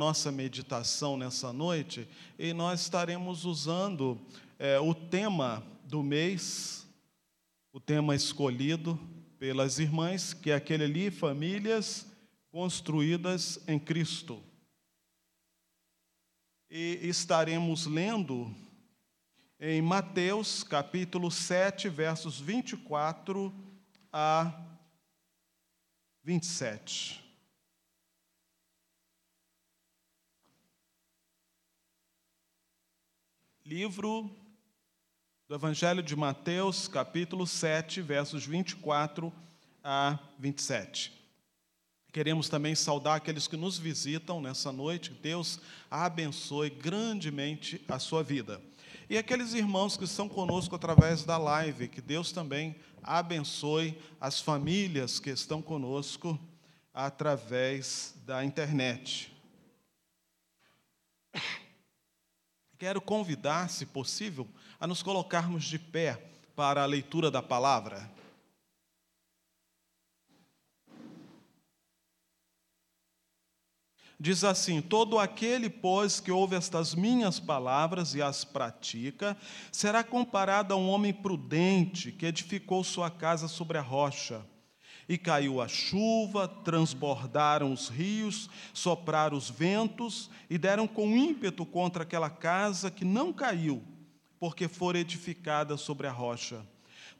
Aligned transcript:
nossa 0.00 0.32
meditação 0.32 1.14
nessa 1.14 1.52
noite 1.52 2.08
e 2.38 2.54
nós 2.54 2.80
estaremos 2.80 3.44
usando 3.44 4.18
é, 4.58 4.80
o 4.80 4.94
tema 4.94 5.62
do 5.84 6.02
mês, 6.02 6.86
o 7.70 7.78
tema 7.78 8.14
escolhido 8.14 8.98
pelas 9.38 9.78
irmãs, 9.78 10.32
que 10.32 10.52
é 10.52 10.54
aquele 10.54 10.84
ali, 10.84 11.10
famílias 11.10 12.06
construídas 12.50 13.60
em 13.68 13.78
Cristo. 13.78 14.42
E 16.70 16.98
estaremos 17.02 17.84
lendo 17.84 18.50
em 19.60 19.82
Mateus 19.82 20.64
capítulo 20.64 21.30
7, 21.30 21.90
versos 21.90 22.40
24 22.40 23.52
a 24.10 24.64
27. 26.24 27.29
Livro 33.70 34.28
do 35.46 35.54
Evangelho 35.54 36.02
de 36.02 36.16
Mateus, 36.16 36.88
capítulo 36.88 37.46
7, 37.46 38.02
versos 38.02 38.44
24 38.44 39.32
a 39.84 40.18
27. 40.40 41.12
Queremos 42.12 42.48
também 42.48 42.74
saudar 42.74 43.14
aqueles 43.14 43.46
que 43.46 43.56
nos 43.56 43.78
visitam 43.78 44.40
nessa 44.40 44.72
noite. 44.72 45.12
Deus 45.12 45.60
abençoe 45.88 46.68
grandemente 46.68 47.80
a 47.86 48.00
sua 48.00 48.24
vida. 48.24 48.60
E 49.08 49.16
aqueles 49.16 49.54
irmãos 49.54 49.96
que 49.96 50.02
estão 50.02 50.28
conosco 50.28 50.74
através 50.74 51.22
da 51.22 51.38
live, 51.38 51.86
que 51.86 52.00
Deus 52.00 52.32
também 52.32 52.74
abençoe 53.04 53.96
as 54.20 54.40
famílias 54.40 55.20
que 55.20 55.30
estão 55.30 55.62
conosco 55.62 56.36
através 56.92 58.16
da 58.26 58.44
internet. 58.44 59.32
Quero 62.80 62.98
convidar, 62.98 63.68
se 63.68 63.84
possível, 63.84 64.48
a 64.80 64.86
nos 64.86 65.02
colocarmos 65.02 65.64
de 65.64 65.78
pé 65.78 66.16
para 66.56 66.82
a 66.82 66.86
leitura 66.86 67.30
da 67.30 67.42
palavra. 67.42 68.10
Diz 74.18 74.44
assim: 74.44 74.80
Todo 74.80 75.18
aquele, 75.18 75.68
pois, 75.68 76.20
que 76.20 76.32
ouve 76.32 76.56
estas 76.56 76.94
minhas 76.94 77.38
palavras 77.38 78.14
e 78.14 78.22
as 78.22 78.44
pratica, 78.44 79.36
será 79.70 80.02
comparado 80.02 80.72
a 80.72 80.76
um 80.78 80.88
homem 80.88 81.12
prudente 81.12 82.10
que 82.10 82.24
edificou 82.24 82.82
sua 82.82 83.10
casa 83.10 83.46
sobre 83.46 83.76
a 83.76 83.82
rocha. 83.82 84.42
E 85.10 85.18
caiu 85.18 85.60
a 85.60 85.66
chuva, 85.66 86.46
transbordaram 86.46 87.72
os 87.72 87.88
rios, 87.88 88.48
sopraram 88.72 89.36
os 89.36 89.50
ventos 89.50 90.30
e 90.48 90.56
deram 90.56 90.86
com 90.86 91.16
ímpeto 91.16 91.66
contra 91.66 92.04
aquela 92.04 92.30
casa 92.30 92.92
que 92.92 93.04
não 93.04 93.32
caiu, 93.32 93.82
porque 94.38 94.68
fora 94.68 95.00
edificada 95.00 95.76
sobre 95.76 96.06
a 96.06 96.12
rocha. 96.12 96.64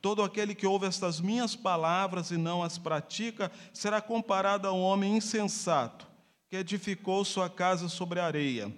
Todo 0.00 0.22
aquele 0.22 0.54
que 0.54 0.68
ouve 0.68 0.86
estas 0.86 1.20
minhas 1.20 1.56
palavras 1.56 2.30
e 2.30 2.36
não 2.36 2.62
as 2.62 2.78
pratica 2.78 3.50
será 3.72 4.00
comparado 4.00 4.68
a 4.68 4.72
um 4.72 4.82
homem 4.82 5.16
insensato 5.16 6.06
que 6.48 6.58
edificou 6.58 7.24
sua 7.24 7.50
casa 7.50 7.88
sobre 7.88 8.20
a 8.20 8.26
areia. 8.26 8.72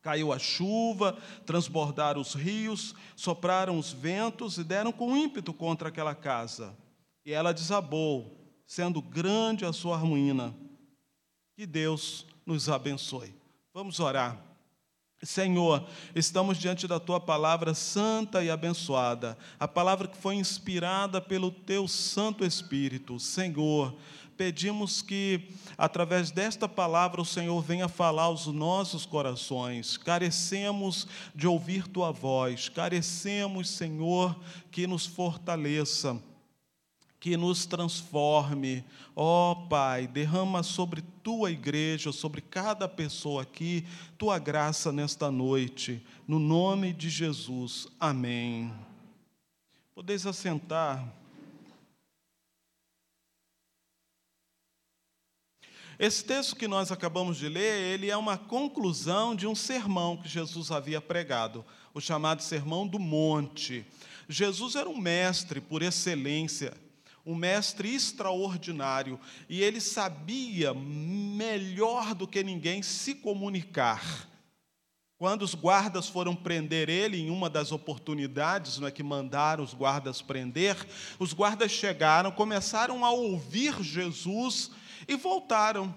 Caiu 0.00 0.32
a 0.32 0.38
chuva, 0.38 1.18
transbordaram 1.44 2.20
os 2.20 2.34
rios, 2.34 2.94
sopraram 3.16 3.80
os 3.80 3.90
ventos 3.92 4.58
e 4.58 4.62
deram 4.62 4.92
com 4.92 5.16
ímpeto 5.16 5.52
contra 5.52 5.88
aquela 5.88 6.14
casa 6.14 6.72
e 7.28 7.32
ela 7.34 7.52
desabou, 7.52 8.34
sendo 8.66 9.02
grande 9.02 9.66
a 9.66 9.70
sua 9.70 9.98
ruína. 9.98 10.54
Que 11.54 11.66
Deus 11.66 12.24
nos 12.46 12.70
abençoe. 12.70 13.34
Vamos 13.74 14.00
orar. 14.00 14.42
Senhor, 15.22 15.86
estamos 16.14 16.56
diante 16.56 16.88
da 16.88 16.98
tua 16.98 17.20
palavra 17.20 17.74
santa 17.74 18.42
e 18.42 18.48
abençoada, 18.48 19.36
a 19.60 19.68
palavra 19.68 20.08
que 20.08 20.16
foi 20.16 20.36
inspirada 20.36 21.20
pelo 21.20 21.50
teu 21.50 21.86
Santo 21.86 22.46
Espírito. 22.46 23.20
Senhor, 23.20 23.94
pedimos 24.34 25.02
que, 25.02 25.50
através 25.76 26.30
desta 26.30 26.66
palavra, 26.66 27.20
o 27.20 27.26
Senhor 27.26 27.60
venha 27.60 27.90
falar 27.90 28.22
aos 28.22 28.46
nossos 28.46 29.04
corações. 29.04 29.98
Carecemos 29.98 31.06
de 31.34 31.46
ouvir 31.46 31.88
tua 31.88 32.10
voz, 32.10 32.70
carecemos, 32.70 33.68
Senhor, 33.68 34.34
que 34.70 34.86
nos 34.86 35.04
fortaleça 35.04 36.18
que 37.20 37.36
nos 37.36 37.66
transforme. 37.66 38.84
Ó 39.14 39.52
oh, 39.52 39.68
Pai, 39.68 40.06
derrama 40.06 40.62
sobre 40.62 41.02
tua 41.22 41.50
igreja, 41.50 42.12
sobre 42.12 42.40
cada 42.40 42.88
pessoa 42.88 43.42
aqui, 43.42 43.84
tua 44.16 44.38
graça 44.38 44.92
nesta 44.92 45.30
noite, 45.30 46.04
no 46.26 46.38
nome 46.38 46.92
de 46.92 47.10
Jesus. 47.10 47.88
Amém. 47.98 48.72
Podeis 49.94 50.26
assentar. 50.26 51.12
Esse 55.98 56.24
texto 56.24 56.54
que 56.54 56.68
nós 56.68 56.92
acabamos 56.92 57.38
de 57.38 57.48
ler, 57.48 57.92
ele 57.92 58.08
é 58.08 58.16
uma 58.16 58.38
conclusão 58.38 59.34
de 59.34 59.48
um 59.48 59.54
sermão 59.56 60.16
que 60.16 60.28
Jesus 60.28 60.70
havia 60.70 61.00
pregado, 61.00 61.64
o 61.92 62.00
chamado 62.00 62.40
Sermão 62.40 62.86
do 62.86 63.00
Monte. 63.00 63.84
Jesus 64.28 64.76
era 64.76 64.88
um 64.88 64.96
mestre 64.96 65.60
por 65.60 65.82
excelência, 65.82 66.72
um 67.28 67.34
mestre 67.34 67.94
extraordinário, 67.94 69.20
e 69.50 69.62
ele 69.62 69.82
sabia 69.82 70.72
melhor 70.72 72.14
do 72.14 72.26
que 72.26 72.42
ninguém 72.42 72.82
se 72.82 73.16
comunicar. 73.16 74.26
Quando 75.18 75.42
os 75.42 75.54
guardas 75.54 76.08
foram 76.08 76.34
prender 76.34 76.88
ele, 76.88 77.18
em 77.18 77.28
uma 77.28 77.50
das 77.50 77.70
oportunidades 77.70 78.80
é 78.80 78.90
que 78.90 79.02
mandaram 79.02 79.62
os 79.62 79.74
guardas 79.74 80.22
prender, 80.22 80.74
os 81.18 81.34
guardas 81.34 81.70
chegaram, 81.70 82.30
começaram 82.30 83.04
a 83.04 83.10
ouvir 83.10 83.74
Jesus 83.82 84.70
e 85.06 85.14
voltaram. 85.14 85.94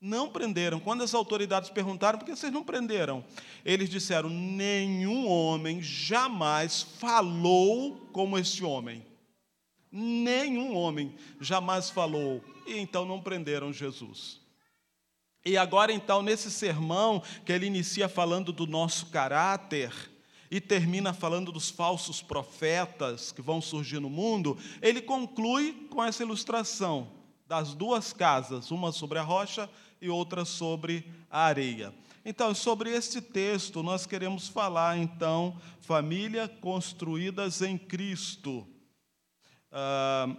Não 0.00 0.30
prenderam. 0.30 0.80
Quando 0.80 1.02
as 1.02 1.12
autoridades 1.12 1.68
perguntaram, 1.68 2.18
por 2.18 2.24
que 2.24 2.34
vocês 2.34 2.50
não 2.50 2.64
prenderam? 2.64 3.22
Eles 3.66 3.90
disseram: 3.90 4.30
nenhum 4.30 5.28
homem 5.28 5.82
jamais 5.82 6.80
falou 6.80 8.08
como 8.12 8.38
este 8.38 8.64
homem. 8.64 9.09
Nenhum 9.90 10.76
homem 10.76 11.14
jamais 11.40 11.90
falou, 11.90 12.42
e 12.66 12.78
então 12.78 13.04
não 13.04 13.20
prenderam 13.20 13.72
Jesus. 13.72 14.40
E 15.44 15.56
agora, 15.56 15.92
então, 15.92 16.22
nesse 16.22 16.50
sermão, 16.50 17.22
que 17.44 17.52
ele 17.52 17.66
inicia 17.66 18.08
falando 18.08 18.52
do 18.52 18.66
nosso 18.66 19.06
caráter 19.06 19.92
e 20.50 20.60
termina 20.60 21.14
falando 21.14 21.50
dos 21.50 21.70
falsos 21.70 22.20
profetas 22.20 23.32
que 23.32 23.40
vão 23.40 23.60
surgir 23.60 24.00
no 24.00 24.10
mundo, 24.10 24.58
ele 24.82 25.00
conclui 25.00 25.88
com 25.90 26.04
essa 26.04 26.22
ilustração 26.22 27.10
das 27.48 27.74
duas 27.74 28.12
casas, 28.12 28.70
uma 28.70 28.92
sobre 28.92 29.18
a 29.18 29.22
rocha 29.22 29.68
e 30.00 30.08
outra 30.08 30.44
sobre 30.44 31.04
a 31.30 31.44
areia. 31.44 31.94
Então, 32.24 32.54
sobre 32.54 32.90
este 32.90 33.20
texto, 33.20 33.82
nós 33.82 34.06
queremos 34.06 34.46
falar, 34.46 34.98
então, 34.98 35.58
família 35.80 36.46
construídas 36.48 37.62
em 37.62 37.78
Cristo. 37.78 38.66
Ah, 39.70 40.36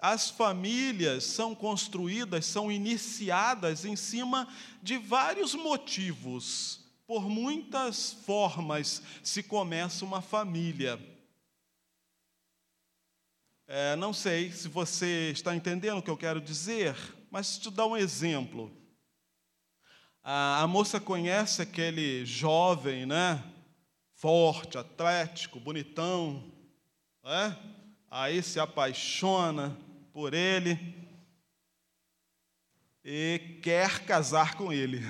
as 0.00 0.30
famílias 0.30 1.24
são 1.24 1.54
construídas, 1.54 2.46
são 2.46 2.72
iniciadas 2.72 3.84
em 3.84 3.96
cima 3.96 4.48
de 4.82 4.96
vários 4.96 5.54
motivos. 5.54 6.80
Por 7.06 7.28
muitas 7.28 8.12
formas 8.12 9.02
se 9.22 9.42
começa 9.42 10.04
uma 10.04 10.22
família. 10.22 10.98
É, 13.66 13.94
não 13.96 14.12
sei 14.12 14.50
se 14.50 14.68
você 14.68 15.30
está 15.32 15.54
entendendo 15.54 15.98
o 15.98 16.02
que 16.02 16.10
eu 16.10 16.16
quero 16.16 16.40
dizer, 16.40 16.96
mas 17.30 17.58
te 17.58 17.70
dar 17.70 17.86
um 17.86 17.96
exemplo. 17.96 18.72
A, 20.22 20.62
a 20.62 20.66
moça 20.66 20.98
conhece 20.98 21.60
aquele 21.60 22.24
jovem, 22.24 23.06
né? 23.06 23.42
Forte, 24.14 24.78
atlético, 24.78 25.60
bonitão, 25.60 26.50
né? 27.22 27.56
Aí 28.10 28.42
se 28.42 28.58
apaixona 28.58 29.78
por 30.12 30.34
ele 30.34 30.78
e 33.04 33.58
quer 33.62 34.00
casar 34.04 34.56
com 34.56 34.72
ele. 34.72 35.00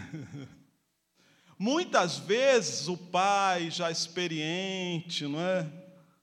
Muitas 1.59 2.19
vezes 2.19 2.89
o 2.89 2.97
pai 2.97 3.71
já 3.71 3.91
experiente, 3.91 5.27
não 5.27 5.41
é? 5.41 5.81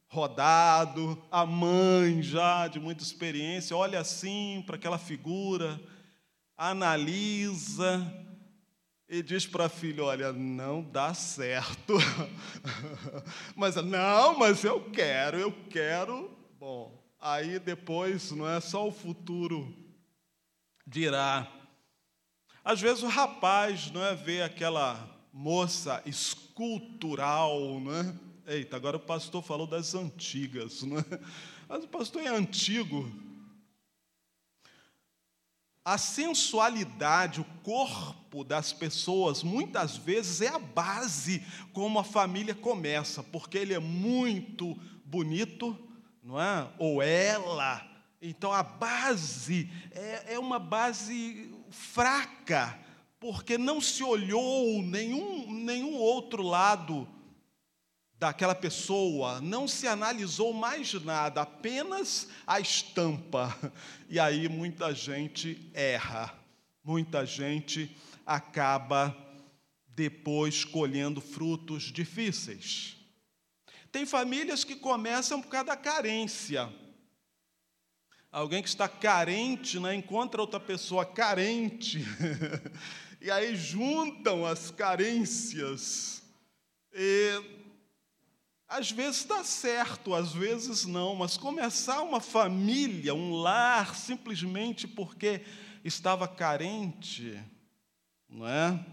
rodado, 0.10 1.22
a 1.30 1.46
mãe 1.46 2.22
já 2.24 2.68
de 2.68 2.80
muita 2.80 3.04
experiência, 3.04 3.76
olha 3.76 4.00
assim 4.00 4.64
para 4.66 4.78
aquela 4.78 4.98
figura, 4.98 5.80
analisa 6.56 8.02
e 9.08 9.22
diz 9.22 9.46
para 9.46 9.66
a 9.66 9.70
filha: 9.70 10.04
Olha, 10.04 10.34
não 10.34 10.82
dá 10.82 11.14
certo. 11.14 11.94
mas 13.56 13.76
não, 13.76 14.38
mas 14.38 14.64
eu 14.64 14.82
quero, 14.92 15.38
eu 15.38 15.52
quero 15.70 16.37
Bom, 16.60 17.00
aí 17.20 17.60
depois 17.60 18.32
não 18.32 18.50
é 18.50 18.60
só 18.60 18.88
o 18.88 18.92
futuro 18.92 19.72
dirá. 20.88 21.48
Às 22.64 22.82
vezes 22.82 23.04
o 23.04 23.08
rapaz 23.08 23.92
não 23.92 24.04
é, 24.04 24.16
vê 24.16 24.42
aquela 24.42 25.08
moça 25.32 26.02
escultural, 26.04 27.80
não 27.80 27.94
é? 27.94 28.56
Eita, 28.56 28.76
agora 28.76 28.98
o 28.98 29.00
pastor 29.00 29.44
falou 29.44 29.68
das 29.68 29.94
antigas, 29.94 30.82
não 30.82 30.98
é? 30.98 31.06
Mas 31.70 31.84
o 31.84 31.88
pastor 31.88 32.24
é 32.24 32.28
antigo. 32.30 33.08
A 35.86 36.00
sensualidade, 36.00 37.40
o 37.40 37.46
corpo 37.62 38.44
das 38.44 38.74
pessoas, 38.74 39.44
muitas 39.44 39.96
vezes 39.96 40.42
é 40.42 40.48
a 40.48 40.58
base 40.58 41.46
como 41.72 42.00
a 42.00 42.04
família 42.04 42.56
começa, 42.56 43.22
porque 43.22 43.60
ele 43.60 43.76
é 43.76 43.80
muito 43.80 44.74
bonito, 45.06 45.87
não 46.28 46.40
é? 46.40 46.68
Ou 46.78 47.02
ela. 47.02 47.88
Então 48.22 48.52
a 48.52 48.62
base 48.62 49.72
é, 49.92 50.34
é 50.34 50.40
uma 50.40 50.60
base 50.60 51.56
fraca, 51.70 52.78
porque 53.18 53.58
não 53.58 53.80
se 53.80 54.04
olhou 54.04 54.82
nenhum, 54.84 55.50
nenhum 55.54 55.96
outro 55.96 56.44
lado 56.44 57.08
daquela 58.20 58.54
pessoa, 58.54 59.40
não 59.40 59.68
se 59.68 59.88
analisou 59.88 60.52
mais 60.52 60.92
nada, 60.94 61.42
apenas 61.42 62.28
a 62.46 62.60
estampa. 62.60 63.56
E 64.10 64.20
aí 64.20 64.50
muita 64.50 64.94
gente 64.94 65.70
erra, 65.74 66.34
muita 66.84 67.26
gente 67.26 67.96
acaba 68.26 69.16
depois 69.88 70.64
colhendo 70.66 71.22
frutos 71.22 71.84
difíceis. 71.84 72.97
Tem 73.92 74.06
famílias 74.06 74.64
que 74.64 74.76
começam 74.76 75.42
por 75.42 75.50
causa 75.50 75.68
da 75.68 75.78
carência. 75.78 76.72
Alguém 78.32 78.62
que 78.62 78.70
está 78.70 78.88
carente, 78.88 79.80
né, 79.80 79.96
encontra 79.96 80.42
outra 80.42 80.60
pessoa 80.60 81.06
carente, 81.06 82.04
e 83.22 83.32
aí 83.32 83.56
juntam 83.56 84.46
as 84.46 84.70
carências. 84.70 86.22
E, 86.94 87.42
às 88.68 88.92
vezes 88.92 89.24
dá 89.24 89.44
certo, 89.44 90.14
às 90.14 90.34
vezes 90.34 90.86
não, 90.86 91.16
mas 91.16 91.38
começar 91.38 92.02
uma 92.02 92.20
família, 92.20 93.16
um 93.16 93.34
lar, 93.34 93.96
simplesmente 93.96 94.86
porque 94.88 95.42
estava 95.86 96.28
carente, 96.28 97.42
não 98.30 98.46
é? 98.46 98.86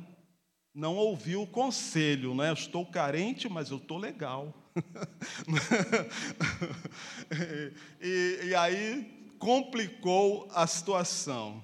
Não 0.72 0.96
ouviu 0.96 1.42
o 1.42 1.46
conselho, 1.46 2.34
né? 2.34 2.52
Estou 2.52 2.86
carente, 2.86 3.48
mas 3.48 3.70
eu 3.70 3.78
estou 3.78 3.98
legal. 3.98 4.54
e, 8.00 8.40
e 8.44 8.54
aí 8.54 9.32
complicou 9.38 10.48
a 10.52 10.66
situação. 10.66 11.62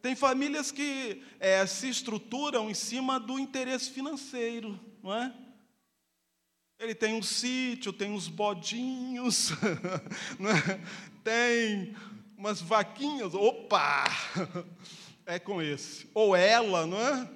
Tem 0.00 0.16
famílias 0.16 0.70
que 0.70 1.22
é, 1.38 1.64
se 1.66 1.88
estruturam 1.88 2.68
em 2.68 2.74
cima 2.74 3.20
do 3.20 3.38
interesse 3.38 3.90
financeiro, 3.90 4.78
não 5.02 5.14
é? 5.14 5.32
Ele 6.78 6.94
tem 6.94 7.14
um 7.14 7.22
sítio, 7.22 7.92
tem 7.92 8.10
uns 8.10 8.26
bodinhos, 8.26 9.50
é? 10.40 10.80
tem 11.22 11.94
umas 12.36 12.60
vaquinhas, 12.60 13.34
opa! 13.34 14.04
É 15.24 15.38
com 15.38 15.62
esse. 15.62 16.10
Ou 16.12 16.34
ela, 16.34 16.84
não 16.84 17.00
é? 17.00 17.30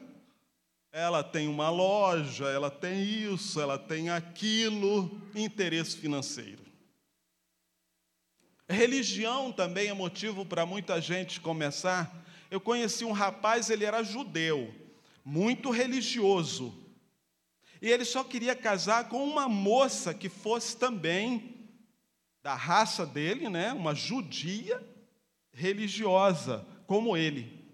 Ela 0.96 1.22
tem 1.22 1.46
uma 1.46 1.68
loja, 1.68 2.46
ela 2.46 2.70
tem 2.70 3.04
isso, 3.04 3.60
ela 3.60 3.78
tem 3.78 4.08
aquilo, 4.08 5.20
interesse 5.34 5.94
financeiro. 5.94 6.64
Religião 8.66 9.52
também 9.52 9.88
é 9.88 9.92
motivo 9.92 10.46
para 10.46 10.64
muita 10.64 10.98
gente 10.98 11.38
começar. 11.38 12.24
Eu 12.50 12.62
conheci 12.62 13.04
um 13.04 13.12
rapaz, 13.12 13.68
ele 13.68 13.84
era 13.84 14.02
judeu, 14.02 14.74
muito 15.22 15.68
religioso. 15.68 16.74
E 17.82 17.90
ele 17.90 18.06
só 18.06 18.24
queria 18.24 18.56
casar 18.56 19.06
com 19.10 19.22
uma 19.22 19.50
moça 19.50 20.14
que 20.14 20.30
fosse 20.30 20.78
também 20.78 21.68
da 22.42 22.54
raça 22.54 23.04
dele, 23.04 23.50
né, 23.50 23.70
uma 23.74 23.94
judia 23.94 24.82
religiosa, 25.52 26.66
como 26.86 27.18
ele. 27.18 27.65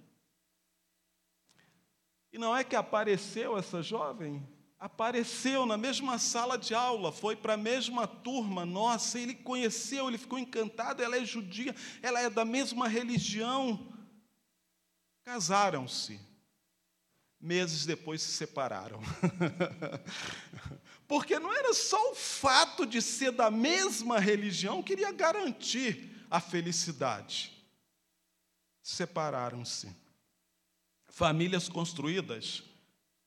E 2.32 2.38
não 2.38 2.56
é 2.56 2.64
que 2.64 2.74
apareceu 2.74 3.58
essa 3.58 3.82
jovem? 3.82 4.42
apareceu 4.82 5.64
na 5.64 5.78
mesma 5.78 6.18
sala 6.18 6.58
de 6.58 6.74
aula, 6.74 7.12
foi 7.12 7.36
para 7.36 7.52
a 7.54 7.56
mesma 7.56 8.04
turma, 8.04 8.66
nossa, 8.66 9.16
ele 9.16 9.32
conheceu, 9.32 10.08
ele 10.08 10.18
ficou 10.18 10.40
encantado, 10.40 11.00
ela 11.00 11.16
é 11.16 11.24
judia, 11.24 11.72
ela 12.02 12.20
é 12.20 12.28
da 12.28 12.44
mesma 12.44 12.88
religião. 12.88 13.94
Casaram-se. 15.24 16.20
Meses 17.40 17.86
depois 17.86 18.22
se 18.22 18.32
separaram. 18.32 19.00
Porque 21.06 21.38
não 21.38 21.54
era 21.54 21.72
só 21.72 22.10
o 22.10 22.16
fato 22.16 22.84
de 22.84 23.00
ser 23.00 23.30
da 23.30 23.52
mesma 23.52 24.18
religião 24.18 24.82
que 24.82 24.94
iria 24.94 25.12
garantir 25.12 26.26
a 26.28 26.40
felicidade. 26.40 27.52
Separaram-se. 28.82 30.01
Famílias 31.12 31.68
construídas 31.68 32.62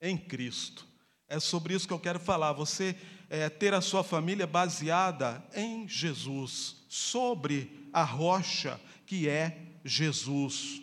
em 0.02 0.18
Cristo 0.18 0.88
é 1.28 1.40
sobre 1.40 1.76
isso 1.76 1.88
que 1.88 1.94
eu 1.94 2.00
quero 2.00 2.20
falar. 2.20 2.52
Você 2.54 2.96
é, 3.30 3.48
ter 3.48 3.76
a 3.76 3.82
sua 3.82 4.04
família 4.04 4.48
baseada 4.48 5.44
em 5.54 5.88
Jesus, 5.88 6.84
sobre 6.90 7.88
a 7.94 8.04
rocha 8.04 8.82
que 9.06 9.30
é 9.30 9.78
Jesus. 9.84 10.82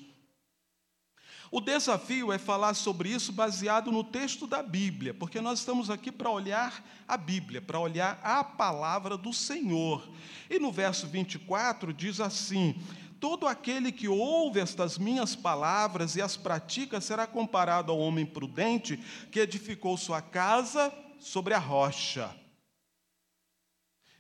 O 1.51 1.61
desafio 1.61 2.33
é 2.33 2.39
falar 2.39 2.75
sobre 2.75 3.11
isso 3.11 3.33
baseado 3.33 3.91
no 3.91 4.05
texto 4.05 4.47
da 4.47 4.63
Bíblia, 4.63 5.13
porque 5.13 5.41
nós 5.41 5.59
estamos 5.59 5.91
aqui 5.91 6.13
para 6.13 6.31
olhar 6.31 6.85
a 7.07 7.17
Bíblia, 7.17 7.61
para 7.61 7.81
olhar 7.81 8.21
a 8.23 8.45
palavra 8.45 9.19
do 9.19 9.33
Senhor. 9.33 10.09
E 10.49 10.61
no 10.61 10.71
verso 10.71 11.09
24 11.09 11.93
diz 11.93 12.21
assim: 12.21 12.81
Todo 13.23 13.47
aquele 13.47 13.93
que 13.93 14.09
ouve 14.09 14.59
estas 14.59 14.99
minhas 14.99 15.37
palavras 15.37 16.17
e 16.17 16.21
as 16.21 16.37
pratica 16.37 17.01
será 17.01 17.25
comparado 17.25 17.93
ao 17.93 17.99
homem 18.01 18.27
prudente 18.27 18.97
que 19.31 19.39
edificou 19.39 19.97
sua 19.97 20.21
casa 20.21 20.93
sobre 21.21 21.55
a 21.55 21.59
rocha. 21.61 22.37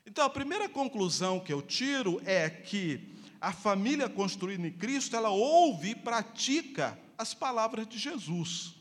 Então, 0.06 0.24
a 0.24 0.30
primeira 0.30 0.68
conclusão 0.68 1.40
que 1.40 1.52
eu 1.52 1.60
tiro 1.60 2.22
é 2.24 2.48
que 2.48 3.12
a 3.40 3.52
família 3.52 4.08
construída 4.08 4.68
em 4.68 4.70
Cristo, 4.72 5.16
ela 5.16 5.30
ouve 5.30 5.90
e 5.90 5.96
pratica 5.96 6.96
as 7.18 7.34
palavras 7.34 7.88
de 7.88 7.98
Jesus. 7.98 8.72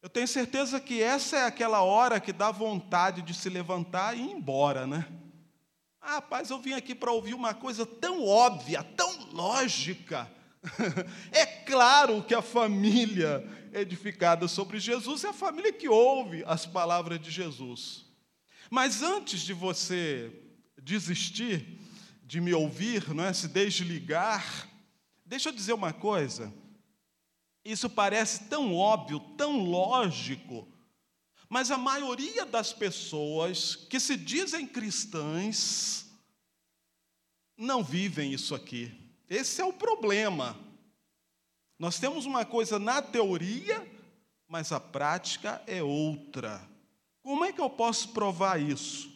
Eu 0.00 0.08
tenho 0.08 0.28
certeza 0.28 0.80
que 0.80 1.02
essa 1.02 1.38
é 1.38 1.46
aquela 1.46 1.82
hora 1.82 2.20
que 2.20 2.32
dá 2.32 2.52
vontade 2.52 3.22
de 3.22 3.34
se 3.34 3.50
levantar 3.50 4.16
e 4.16 4.20
ir 4.20 4.30
embora, 4.30 4.86
né? 4.86 5.27
Ah, 6.00 6.14
rapaz, 6.14 6.50
eu 6.50 6.60
vim 6.60 6.72
aqui 6.72 6.94
para 6.94 7.12
ouvir 7.12 7.34
uma 7.34 7.54
coisa 7.54 7.84
tão 7.84 8.24
óbvia, 8.24 8.82
tão 8.82 9.30
lógica. 9.32 10.30
É 11.30 11.46
claro 11.46 12.22
que 12.22 12.34
a 12.34 12.42
família 12.42 13.46
edificada 13.72 14.48
sobre 14.48 14.80
Jesus 14.80 15.22
é 15.22 15.28
a 15.28 15.32
família 15.32 15.72
que 15.72 15.88
ouve 15.88 16.42
as 16.46 16.66
palavras 16.66 17.20
de 17.20 17.30
Jesus. 17.30 18.06
Mas 18.70 19.02
antes 19.02 19.40
de 19.42 19.52
você 19.52 20.32
desistir 20.82 21.78
de 22.24 22.40
me 22.40 22.52
ouvir, 22.52 23.14
não 23.14 23.24
é? 23.24 23.32
se 23.32 23.48
desligar, 23.48 24.68
deixa 25.24 25.48
eu 25.48 25.52
dizer 25.52 25.72
uma 25.72 25.92
coisa. 25.92 26.52
Isso 27.64 27.88
parece 27.88 28.44
tão 28.44 28.74
óbvio, 28.74 29.20
tão 29.36 29.58
lógico, 29.64 30.66
mas 31.48 31.70
a 31.70 31.78
maioria 31.78 32.44
das 32.44 32.72
pessoas 32.72 33.74
que 33.74 33.98
se 33.98 34.16
dizem 34.16 34.66
cristãs 34.66 36.06
não 37.56 37.82
vivem 37.82 38.32
isso 38.32 38.54
aqui. 38.54 38.92
Esse 39.28 39.60
é 39.60 39.64
o 39.64 39.72
problema. 39.72 40.58
Nós 41.78 41.98
temos 41.98 42.26
uma 42.26 42.44
coisa 42.44 42.78
na 42.78 43.00
teoria, 43.00 43.86
mas 44.46 44.72
a 44.72 44.80
prática 44.80 45.62
é 45.66 45.82
outra. 45.82 46.66
Como 47.22 47.44
é 47.44 47.52
que 47.52 47.60
eu 47.60 47.70
posso 47.70 48.08
provar 48.08 48.60
isso? 48.60 49.10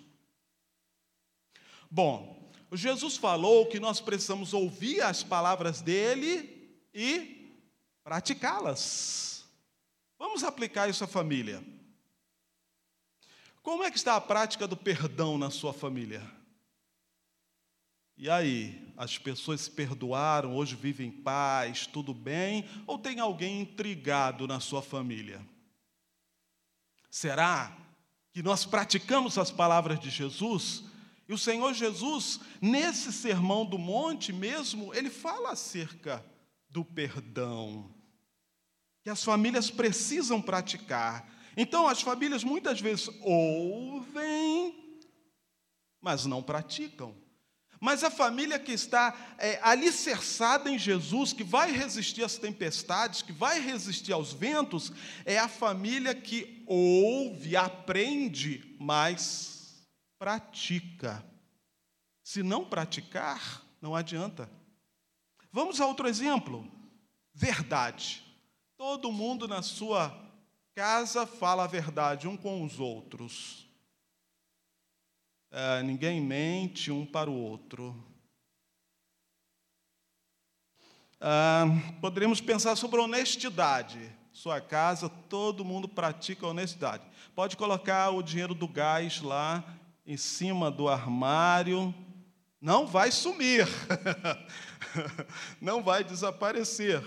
Bom, 1.91 2.51
Jesus 2.73 3.17
falou 3.17 3.67
que 3.67 3.79
nós 3.79 4.01
precisamos 4.01 4.55
ouvir 4.55 5.03
as 5.03 5.23
palavras 5.23 5.83
dele 5.83 6.79
e 6.95 7.61
praticá-las. 8.03 9.45
Vamos 10.19 10.43
aplicar 10.43 10.89
isso 10.89 11.05
à 11.05 11.07
família. 11.07 11.63
Como 13.63 13.85
é 13.85 13.91
que 13.91 13.97
está 13.97 14.17
a 14.17 14.21
prática 14.21 14.67
do 14.67 14.77
perdão 14.77 15.39
na 15.39 15.51
sua 15.51 15.73
família? 15.73 16.23
E 18.17 18.29
aí, 18.29 18.93
as 18.97 19.19
pessoas 19.19 19.63
se 19.63 19.71
perdoaram, 19.71 20.55
hoje 20.55 20.77
vivem 20.77 21.09
em 21.09 21.11
paz, 21.11 21.87
tudo 21.87 22.13
bem? 22.13 22.69
Ou 22.87 22.99
tem 22.99 23.21
alguém 23.21 23.61
intrigado 23.61 24.47
na 24.47 24.61
sua 24.61 24.83
família? 24.83 25.41
Será 27.11 27.77
que 28.33 28.43
nós 28.43 28.65
praticamos 28.65 29.39
as 29.39 29.51
palavras 29.51 29.99
de 30.01 30.11
Jesus? 30.11 30.85
E 31.29 31.33
o 31.33 31.39
Senhor 31.39 31.73
Jesus, 31.73 32.41
nesse 32.61 33.13
sermão 33.13 33.65
do 33.65 33.79
monte 33.79 34.33
mesmo, 34.33 34.93
ele 34.95 35.11
fala 35.11 35.53
acerca 35.53 36.25
do 36.69 36.85
perdão, 36.85 37.91
que 39.03 39.11
as 39.11 39.23
famílias 39.23 39.71
precisam 39.71 40.41
praticar. 40.41 41.29
Então, 41.57 41.87
as 41.87 42.01
famílias 42.01 42.43
muitas 42.45 42.81
vezes 42.81 43.09
ouvem, 43.21 45.01
mas 46.01 46.25
não 46.25 46.43
praticam. 46.43 47.15
Mas 47.81 48.05
a 48.05 48.11
família 48.13 48.61
que 48.61 48.71
está 48.71 49.35
é, 49.39 49.59
alicerçada 49.61 50.71
em 50.71 50.79
Jesus, 50.79 51.33
que 51.33 51.43
vai 51.43 51.73
resistir 51.73 52.23
às 52.23 52.39
tempestades, 52.39 53.23
que 53.23 53.33
vai 53.33 53.61
resistir 53.61 54.13
aos 54.13 54.33
ventos, 54.33 54.93
é 55.25 55.37
a 55.37 55.49
família 55.49 56.15
que 56.15 56.63
ouve, 56.69 57.57
aprende, 57.57 58.77
mas 58.79 59.85
pratica. 60.17 61.27
Se 62.23 62.41
não 62.41 62.65
praticar, 62.65 63.65
não 63.81 63.97
adianta. 63.97 64.49
Vamos 65.51 65.81
a 65.81 65.87
outro 65.87 66.07
exemplo. 66.07 66.71
Verdade. 67.35 68.25
Todo 68.77 69.11
mundo 69.11 69.49
na 69.49 69.61
sua 69.61 70.32
casa 70.75 71.27
fala 71.27 71.65
a 71.65 71.67
verdade 71.67 72.27
um 72.27 72.37
com 72.37 72.65
os 72.65 72.81
outros. 72.81 73.67
É, 75.51 75.83
ninguém 75.83 76.21
mente 76.21 76.91
um 76.91 77.05
para 77.05 77.31
o 77.31 77.35
outro. 77.35 77.95
Ah, 81.21 81.67
poderíamos 82.01 82.41
pensar 82.41 82.75
sobre 82.75 83.01
honestidade. 83.01 84.11
Sua 84.33 84.61
casa, 84.61 85.09
todo 85.09 85.65
mundo 85.65 85.87
pratica 85.87 86.47
honestidade. 86.47 87.05
Pode 87.35 87.57
colocar 87.57 88.11
o 88.11 88.23
dinheiro 88.23 88.55
do 88.55 88.67
gás 88.67 89.21
lá 89.21 89.63
em 90.07 90.17
cima 90.17 90.71
do 90.71 90.89
armário, 90.89 91.95
não 92.61 92.87
vai 92.87 93.13
sumir, 93.13 93.69
não 95.61 95.83
vai 95.83 96.03
desaparecer. 96.03 97.03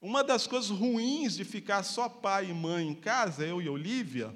Uma 0.00 0.24
das 0.24 0.46
coisas 0.46 0.70
ruins 0.70 1.36
de 1.36 1.44
ficar 1.44 1.82
só 1.82 2.08
pai 2.08 2.46
e 2.50 2.54
mãe 2.54 2.88
em 2.88 2.94
casa, 2.94 3.44
eu 3.44 3.60
e 3.60 3.68
Olivia, 3.68 4.34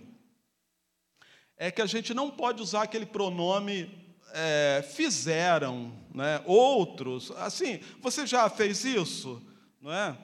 é 1.56 1.70
que 1.70 1.80
a 1.80 1.86
gente 1.86 2.12
não 2.12 2.30
pode 2.30 2.60
usar 2.60 2.82
aquele 2.82 3.06
pronome 3.06 3.90
é, 4.34 4.84
fizeram, 4.94 5.92
né? 6.12 6.42
outros. 6.44 7.30
Assim, 7.36 7.80
você 8.00 8.26
já 8.26 8.50
fez 8.50 8.84
isso? 8.84 9.40
Não 9.80 9.90
é? 9.90 10.18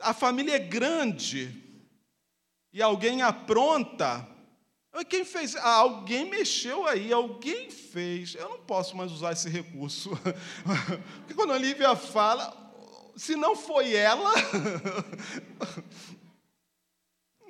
A 0.00 0.12
família 0.12 0.56
é 0.56 0.58
grande 0.58 1.54
e 2.72 2.82
alguém 2.82 3.22
apronta. 3.22 4.26
Quem 5.08 5.24
fez? 5.24 5.56
Ah, 5.56 5.76
alguém 5.76 6.28
mexeu 6.28 6.86
aí, 6.86 7.12
alguém 7.12 7.70
fez. 7.70 8.34
Eu 8.34 8.48
não 8.48 8.58
posso 8.58 8.96
mais 8.96 9.12
usar 9.12 9.32
esse 9.32 9.48
recurso. 9.48 10.10
Porque 11.18 11.34
quando 11.34 11.52
a 11.52 11.56
Olivia 11.56 11.94
fala, 11.94 12.61
se 13.16 13.36
não 13.36 13.54
foi 13.56 13.94
ela, 13.94 14.32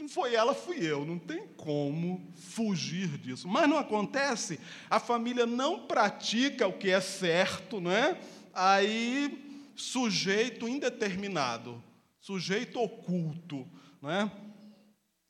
Não 0.02 0.08
foi 0.08 0.34
ela, 0.34 0.52
fui 0.52 0.84
eu. 0.84 1.06
Não 1.06 1.16
tem 1.16 1.46
como 1.56 2.28
fugir 2.34 3.06
disso. 3.18 3.46
Mas 3.46 3.68
não 3.68 3.78
acontece. 3.78 4.58
A 4.90 4.98
família 4.98 5.46
não 5.46 5.86
pratica 5.86 6.66
o 6.66 6.72
que 6.72 6.90
é 6.90 7.00
certo, 7.00 7.80
não 7.80 7.92
é? 7.92 8.20
Aí, 8.52 9.70
sujeito 9.76 10.66
indeterminado, 10.66 11.80
sujeito 12.20 12.80
oculto, 12.80 13.64
não 14.00 14.10
é? 14.10 14.30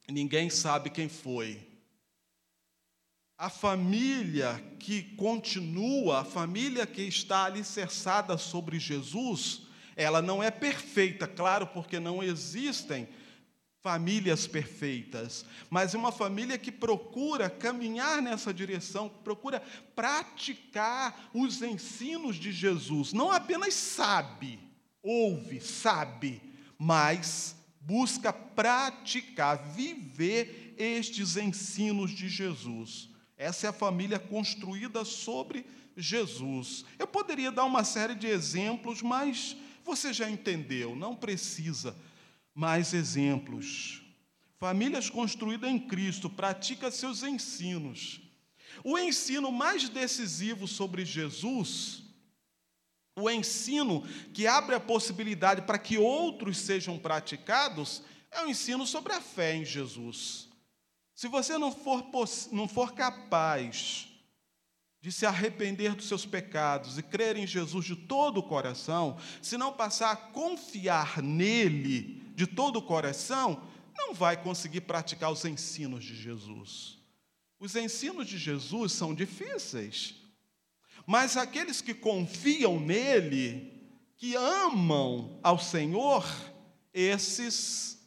Ninguém 0.09 0.49
sabe 0.49 0.89
quem 0.89 1.07
foi. 1.07 1.69
A 3.37 3.51
família 3.51 4.59
que 4.79 5.03
continua, 5.17 6.21
a 6.21 6.25
família 6.25 6.87
que 6.87 7.03
está 7.03 7.45
alicerçada 7.45 8.39
sobre 8.39 8.79
Jesus, 8.79 9.67
ela 9.97 10.23
não 10.23 10.43
é 10.43 10.51
perfeita, 10.51 11.27
claro, 11.27 11.67
porque 11.67 11.99
não 12.01 12.23
existem 12.23 13.09
famílias 13.83 14.47
perfeitas, 14.47 15.45
mas 15.69 15.93
uma 15.93 16.13
família 16.13 16.57
que 16.57 16.71
procura 16.71 17.51
caminhar 17.51 18.23
nessa 18.23 18.55
direção, 18.55 19.09
procura 19.09 19.61
praticar 19.97 21.31
os 21.35 21.61
ensinos 21.63 22.37
de 22.37 22.53
Jesus, 22.53 23.13
não 23.13 23.33
apenas 23.33 23.75
sabe, 23.75 24.61
ouve, 25.03 25.61
sabe, 25.61 26.41
mas 26.79 27.57
busca 27.81 28.33
praticar, 28.33 29.57
viver 29.75 30.75
estes 30.79 31.37
ensinos 31.37 32.13
de 32.13 32.29
Jesus. 32.29 33.09
Essa 33.37 33.67
é 33.67 33.71
a 33.71 33.73
família 33.73 34.21
construída 34.21 35.05
sobre 35.05 35.67
Jesus. 35.97 36.85
Eu 36.99 37.09
poderia 37.09 37.51
dar 37.51 37.65
uma 37.65 37.83
série 37.83 38.15
de 38.15 38.29
exemplos, 38.29 39.03
mas 39.03 39.57
você 39.85 40.13
já 40.13 40.29
entendeu, 40.31 40.95
não 40.95 41.15
precisa 41.15 41.97
mais 42.55 42.93
exemplos. 42.93 44.03
Famílias 44.59 45.11
construídas 45.11 45.69
em 45.71 45.79
Cristo 45.79 46.31
pratica 46.31 46.91
seus 46.91 47.23
ensinos. 47.23 48.21
O 48.85 48.99
ensino 48.99 49.51
mais 49.51 49.89
decisivo 49.89 50.67
sobre 50.67 51.05
Jesus, 51.05 52.03
o 53.17 53.29
ensino 53.29 54.07
que 54.33 54.47
abre 54.47 54.75
a 54.75 54.81
possibilidade 54.81 55.63
para 55.63 55.79
que 55.79 55.99
outros 55.99 56.59
sejam 56.59 56.99
praticados, 56.99 58.03
é 58.31 58.43
o 58.45 58.49
ensino 58.49 58.87
sobre 58.87 59.13
a 59.13 59.21
fé 59.21 59.57
em 59.57 59.65
Jesus. 59.65 60.49
Se 61.15 61.29
você 61.29 61.59
não 61.59 61.71
for, 61.71 62.09
não 62.51 62.67
for 62.67 62.95
capaz 62.95 64.12
de 65.03 65.11
se 65.11 65.27
arrepender 65.27 65.97
dos 65.97 66.07
seus 66.07 66.25
pecados 66.25 66.97
e 66.97 67.03
crer 67.03 67.37
em 67.37 67.45
Jesus 67.45 67.85
de 67.85 67.97
todo 67.97 68.39
o 68.39 68.43
coração, 68.43 69.19
se 69.43 69.59
não 69.59 69.73
passar 69.73 70.13
a 70.13 70.17
confiar 70.17 71.21
nele, 71.21 72.23
de 72.37 72.47
todo 72.47 72.77
o 72.77 72.83
coração, 72.83 73.69
não 73.97 74.15
vai 74.15 74.41
conseguir 74.41 74.83
praticar 74.83 75.33
os 75.33 75.45
ensinos 75.45 76.05
de 76.05 76.15
Jesus. 76.15 76.99
Os 77.59 77.75
ensinos 77.75 78.29
de 78.29 78.39
Jesus 78.39 78.93
são 78.93 79.13
difíceis, 79.13 80.15
mas 81.05 81.37
aqueles 81.37 81.81
que 81.81 81.95
confiam 81.95 82.79
nele, 82.79 83.73
que 84.17 84.37
amam 84.37 85.41
ao 85.43 85.59
Senhor, 85.59 86.25
esses 86.95 88.01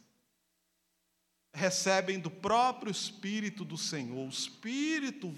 recebem 1.52 2.18
do 2.18 2.30
próprio 2.30 2.90
Espírito 2.90 3.66
do 3.66 3.76
Senhor. 3.76 4.26
O 4.26 4.30
Espírito 4.30 5.34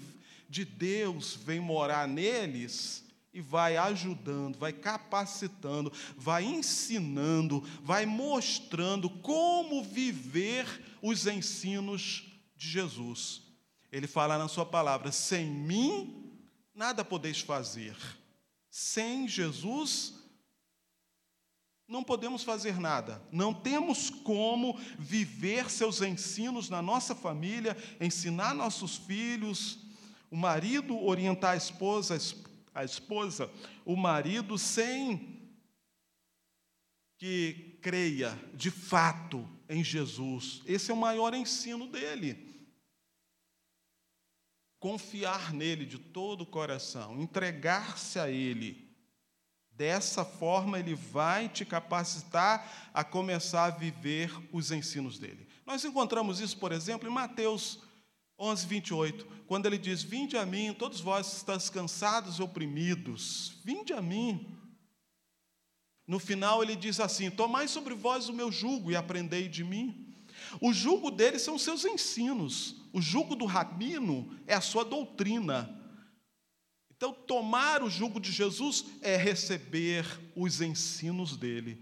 de 0.49 0.65
Deus 0.65 1.35
vem 1.35 1.59
morar 1.59 2.07
neles 2.07 3.05
e 3.31 3.39
vai 3.39 3.77
ajudando, 3.77 4.57
vai 4.57 4.73
capacitando, 4.73 5.93
vai 6.17 6.43
ensinando, 6.43 7.61
vai 7.83 8.05
mostrando 8.05 9.09
como 9.09 9.83
viver 9.83 10.65
os 11.01 11.27
ensinos 11.27 12.25
de 12.55 12.67
Jesus. 12.67 13.43
Ele 13.91 14.07
fala 14.07 14.37
na 14.37 14.47
sua 14.47 14.65
palavra: 14.65 15.11
sem 15.11 15.45
mim 15.45 16.33
nada 16.73 17.05
podeis 17.05 17.39
fazer. 17.39 17.95
Sem 18.71 19.27
Jesus 19.27 20.15
não 21.87 22.03
podemos 22.03 22.43
fazer 22.43 22.79
nada. 22.79 23.21
Não 23.31 23.51
temos 23.53 24.09
como 24.09 24.79
viver 24.97 25.69
seus 25.69 26.01
ensinos 26.01 26.69
na 26.69 26.81
nossa 26.81 27.15
família, 27.15 27.75
ensinar 27.99 28.53
nossos 28.53 28.95
filhos, 28.95 29.88
o 30.31 30.37
marido 30.37 30.97
orientar 31.03 31.53
a 31.53 31.57
esposa, 31.57 32.17
a 32.73 32.83
esposa, 32.83 33.51
o 33.85 33.95
marido, 33.95 34.57
sem 34.57 35.39
que 37.17 37.77
creia 37.81 38.37
de 38.53 38.71
fato 38.71 39.47
em 39.67 39.83
Jesus. 39.83 40.61
Esse 40.65 40.91
é 40.91 40.93
o 40.93 40.97
maior 40.97 41.33
ensino 41.33 41.87
dele. 41.87 42.47
Confiar 44.79 45.53
nele 45.53 45.85
de 45.85 45.99
todo 45.99 46.41
o 46.41 46.45
coração, 46.45 47.19
entregar-se 47.19 48.17
a 48.17 48.29
ele. 48.29 48.87
Dessa 49.71 50.23
forma, 50.23 50.79
ele 50.79 50.95
vai 50.95 51.49
te 51.49 51.65
capacitar 51.65 52.89
a 52.93 53.03
começar 53.03 53.65
a 53.65 53.69
viver 53.69 54.31
os 54.51 54.71
ensinos 54.71 55.19
dele. 55.19 55.47
Nós 55.65 55.83
encontramos 55.83 56.39
isso, 56.39 56.57
por 56.57 56.71
exemplo, 56.71 57.09
em 57.09 57.13
Mateus 57.13 57.79
11, 58.39 58.65
28, 58.67 59.27
quando 59.45 59.65
ele 59.65 59.77
diz: 59.77 60.01
Vinde 60.01 60.37
a 60.37 60.45
mim, 60.45 60.73
todos 60.73 61.01
vós 61.01 61.27
que 61.27 61.35
estáis 61.35 61.69
cansados 61.69 62.37
e 62.37 62.41
oprimidos, 62.41 63.53
vinde 63.63 63.91
a 63.91 64.01
mim. 64.01 64.57
No 66.07 66.19
final 66.19 66.63
ele 66.63 66.75
diz 66.75 66.99
assim: 66.99 67.29
Tomai 67.29 67.67
sobre 67.67 67.93
vós 67.93 68.29
o 68.29 68.33
meu 68.33 68.51
jugo 68.51 68.91
e 68.91 68.95
aprendei 68.95 69.49
de 69.49 69.63
mim. 69.63 70.07
O 70.61 70.71
jugo 70.71 71.11
dele 71.11 71.37
são 71.37 71.55
os 71.55 71.63
seus 71.63 71.83
ensinos, 71.83 72.77
o 72.93 73.01
jugo 73.01 73.35
do 73.35 73.45
rabino 73.45 74.33
é 74.47 74.53
a 74.53 74.61
sua 74.61 74.85
doutrina. 74.85 75.75
Então, 76.95 77.13
tomar 77.13 77.81
o 77.83 77.89
jugo 77.89 78.19
de 78.19 78.31
Jesus 78.31 78.85
é 79.01 79.15
receber 79.15 80.05
os 80.35 80.59
ensinos 80.59 81.37
dele. 81.37 81.81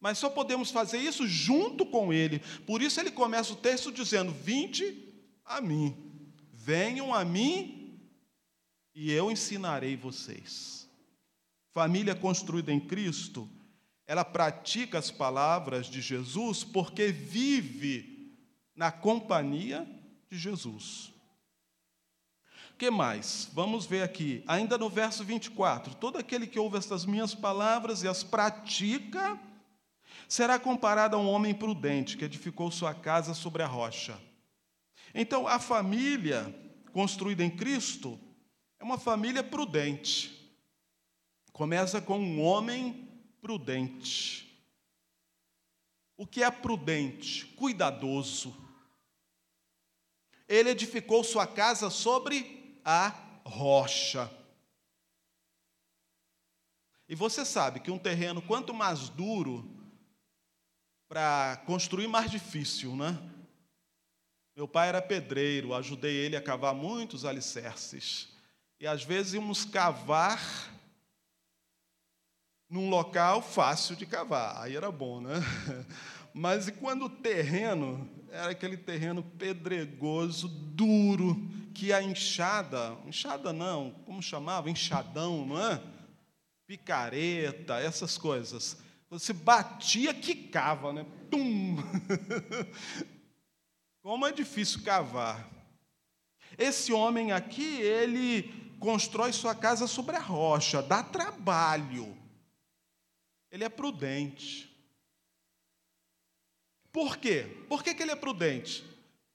Mas 0.00 0.18
só 0.18 0.30
podemos 0.30 0.70
fazer 0.70 0.98
isso 0.98 1.26
junto 1.26 1.84
com 1.84 2.12
ele. 2.12 2.40
Por 2.66 2.80
isso 2.80 2.98
ele 2.98 3.10
começa 3.10 3.52
o 3.52 3.56
texto 3.56 3.92
dizendo: 3.92 4.32
Vinde 4.32 5.09
a 5.50 5.60
mim. 5.60 5.96
Venham 6.52 7.12
a 7.12 7.24
mim 7.24 8.00
e 8.94 9.10
eu 9.10 9.30
ensinarei 9.30 9.96
vocês. 9.96 10.88
família 11.72 12.14
construída 12.14 12.72
em 12.72 12.80
Cristo, 12.80 13.48
ela 14.06 14.24
pratica 14.24 14.98
as 14.98 15.10
palavras 15.10 15.86
de 15.86 16.00
Jesus 16.00 16.64
porque 16.64 17.12
vive 17.12 18.36
na 18.74 18.90
companhia 18.90 19.86
de 20.28 20.36
Jesus. 20.36 21.12
O 22.72 22.76
que 22.76 22.90
mais? 22.90 23.48
Vamos 23.52 23.86
ver 23.86 24.02
aqui, 24.02 24.42
ainda 24.46 24.76
no 24.76 24.88
verso 24.88 25.24
24: 25.24 25.94
todo 25.94 26.18
aquele 26.18 26.46
que 26.46 26.58
ouve 26.58 26.78
estas 26.78 27.04
minhas 27.04 27.34
palavras 27.34 28.02
e 28.02 28.08
as 28.08 28.24
pratica, 28.24 29.38
será 30.28 30.58
comparado 30.58 31.14
a 31.14 31.18
um 31.18 31.28
homem 31.28 31.54
prudente 31.54 32.16
que 32.16 32.24
edificou 32.24 32.70
sua 32.70 32.94
casa 32.94 33.32
sobre 33.34 33.62
a 33.62 33.66
rocha. 33.66 34.18
Então, 35.14 35.46
a 35.46 35.58
família 35.58 36.54
construída 36.92 37.44
em 37.44 37.50
Cristo 37.50 38.18
é 38.78 38.84
uma 38.84 38.98
família 38.98 39.42
prudente. 39.42 40.36
Começa 41.52 42.00
com 42.00 42.18
um 42.18 42.42
homem 42.42 43.08
prudente. 43.40 44.50
O 46.16 46.26
que 46.26 46.42
é 46.42 46.50
prudente? 46.50 47.46
Cuidadoso. 47.46 48.56
Ele 50.48 50.70
edificou 50.70 51.22
sua 51.22 51.46
casa 51.46 51.90
sobre 51.90 52.78
a 52.84 53.08
rocha. 53.44 54.30
E 57.08 57.14
você 57.14 57.44
sabe 57.44 57.80
que 57.80 57.90
um 57.90 57.98
terreno, 57.98 58.40
quanto 58.40 58.72
mais 58.72 59.08
duro, 59.08 59.68
para 61.08 61.56
construir, 61.66 62.06
mais 62.06 62.30
difícil, 62.30 62.94
né? 62.94 63.18
Meu 64.60 64.68
pai 64.68 64.90
era 64.90 65.00
pedreiro, 65.00 65.72
ajudei 65.72 66.14
ele 66.14 66.36
a 66.36 66.42
cavar 66.42 66.74
muitos 66.74 67.24
alicerces. 67.24 68.28
E 68.78 68.86
às 68.86 69.02
vezes 69.02 69.32
íamos 69.32 69.64
cavar 69.64 70.38
num 72.68 72.90
local 72.90 73.40
fácil 73.40 73.96
de 73.96 74.04
cavar, 74.04 74.60
aí 74.60 74.76
era 74.76 74.92
bom, 74.92 75.18
né? 75.18 75.32
Mas 76.34 76.68
e 76.68 76.72
quando 76.72 77.06
o 77.06 77.08
terreno 77.08 78.06
era 78.30 78.50
aquele 78.50 78.76
terreno 78.76 79.22
pedregoso, 79.22 80.46
duro, 80.46 81.42
que 81.74 81.90
a 81.90 82.02
enxada, 82.02 82.98
enxada 83.06 83.54
não, 83.54 83.92
como 84.04 84.22
chamava? 84.22 84.68
Enxadão, 84.68 85.46
não 85.46 85.58
é? 85.58 85.82
Picareta, 86.66 87.78
essas 87.78 88.18
coisas. 88.18 88.76
Você 89.08 89.32
batia, 89.32 90.12
quicava, 90.12 90.92
né? 90.92 91.06
Tum! 91.30 91.78
Como 94.02 94.26
é 94.26 94.32
difícil 94.32 94.82
cavar. 94.82 95.48
Esse 96.56 96.92
homem 96.92 97.32
aqui, 97.32 97.80
ele 97.80 98.52
constrói 98.78 99.32
sua 99.32 99.54
casa 99.54 99.86
sobre 99.86 100.16
a 100.16 100.20
rocha, 100.20 100.82
dá 100.82 101.02
trabalho. 101.02 102.16
Ele 103.50 103.64
é 103.64 103.68
prudente. 103.68 104.70
Por 106.92 107.18
quê? 107.18 107.64
Por 107.68 107.82
que, 107.82 107.94
que 107.94 108.02
ele 108.02 108.12
é 108.12 108.16
prudente? 108.16 108.84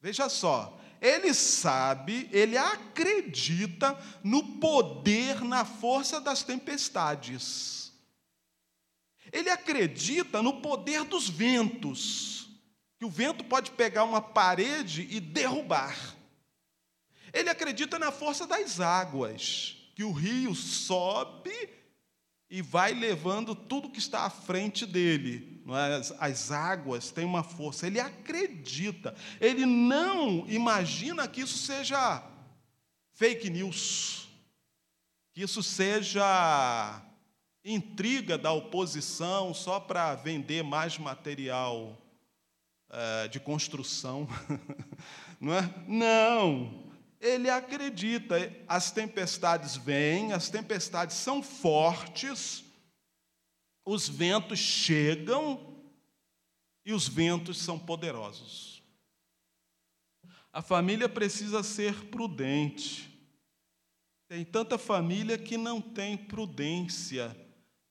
Veja 0.01 0.27
só, 0.29 0.79
ele 1.01 1.34
sabe, 1.34 2.29
ele 2.31 2.57
acredita 2.57 3.98
no 4.24 4.60
poder, 4.60 5.41
na 5.43 5.63
força 5.63 6.19
das 6.19 6.43
tempestades. 6.43 7.93
Ele 9.31 9.50
acredita 9.50 10.41
no 10.41 10.62
poder 10.62 11.03
dos 11.03 11.29
ventos, 11.29 12.44
que 13.05 13.07
o 13.07 13.09
vento 13.09 13.43
pode 13.43 13.69
pegar 13.71 14.03
uma 14.03 14.19
parede 14.19 15.07
e 15.12 15.19
derrubar. 15.19 15.95
Ele 17.31 17.50
acredita 17.50 18.00
na 18.00 18.12
força 18.12 18.47
das 18.47 18.79
águas, 18.79 19.77
que 19.93 20.03
o 20.03 20.12
rio 20.12 20.55
sobe 20.55 21.69
e 22.50 22.63
vai 22.63 22.93
levando 22.93 23.53
tudo 23.53 23.91
que 23.91 24.00
está 24.00 24.21
à 24.21 24.29
frente 24.29 24.88
dele. 24.88 25.62
É? 25.67 25.95
As, 25.95 26.12
as, 26.19 26.51
águas 26.51 27.12
têm 27.12 27.25
uma 27.25 27.43
força. 27.43 27.85
Ele 27.85 28.00
acredita. 28.00 29.15
Ele 29.39 29.65
não 29.65 30.45
imagina 30.47 31.27
que 31.27 31.41
isso 31.41 31.60
seja 31.60 32.23
fake 33.13 33.49
news, 33.51 34.27
que 35.32 35.43
isso 35.43 35.62
seja 35.62 37.01
intriga 37.63 38.38
da 38.38 38.51
oposição 38.51 39.53
só 39.53 39.80
para 39.80 40.15
vender 40.15 40.63
mais 40.63 40.97
material 40.97 42.01
é, 42.89 43.28
de 43.28 43.39
construção. 43.39 44.28
não 45.39 45.54
é? 45.54 45.74
Não 45.88 46.86
ele 47.26 47.50
acredita. 47.50 48.36
As 48.67 48.91
tempestades 48.91 49.76
vêm, 49.76 50.34
as 50.34 50.50
tempestades 50.50 51.15
são 51.15 51.41
fortes, 51.41 52.63
os 53.86 54.08
ventos 54.08 54.60
chegam 54.60 55.76
e 56.86 56.93
os 56.93 57.08
ventos 57.08 57.58
são 57.58 57.80
poderosos. 57.80 58.84
A 60.54 60.62
família 60.62 61.10
precisa 61.10 61.63
ser 61.63 62.06
prudente. 62.06 63.12
Tem 64.28 64.45
tanta 64.45 64.78
família 64.78 65.38
que 65.38 65.58
não 65.58 65.82
tem 65.82 66.17
prudência 66.17 67.36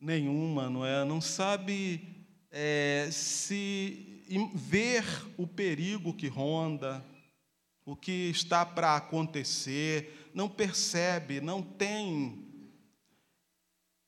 nenhuma, 0.00 0.70
não 0.70 0.84
é? 0.84 1.04
Não 1.04 1.20
sabe 1.20 2.26
é, 2.50 3.08
se 3.12 4.13
ver 4.54 5.04
o 5.36 5.46
perigo 5.46 6.14
que 6.14 6.28
ronda 6.28 7.04
o 7.84 7.94
que 7.94 8.30
está 8.30 8.64
para 8.64 8.96
acontecer, 8.96 10.30
não 10.32 10.48
percebe, 10.48 11.40
não 11.40 11.62
tem 11.62 12.42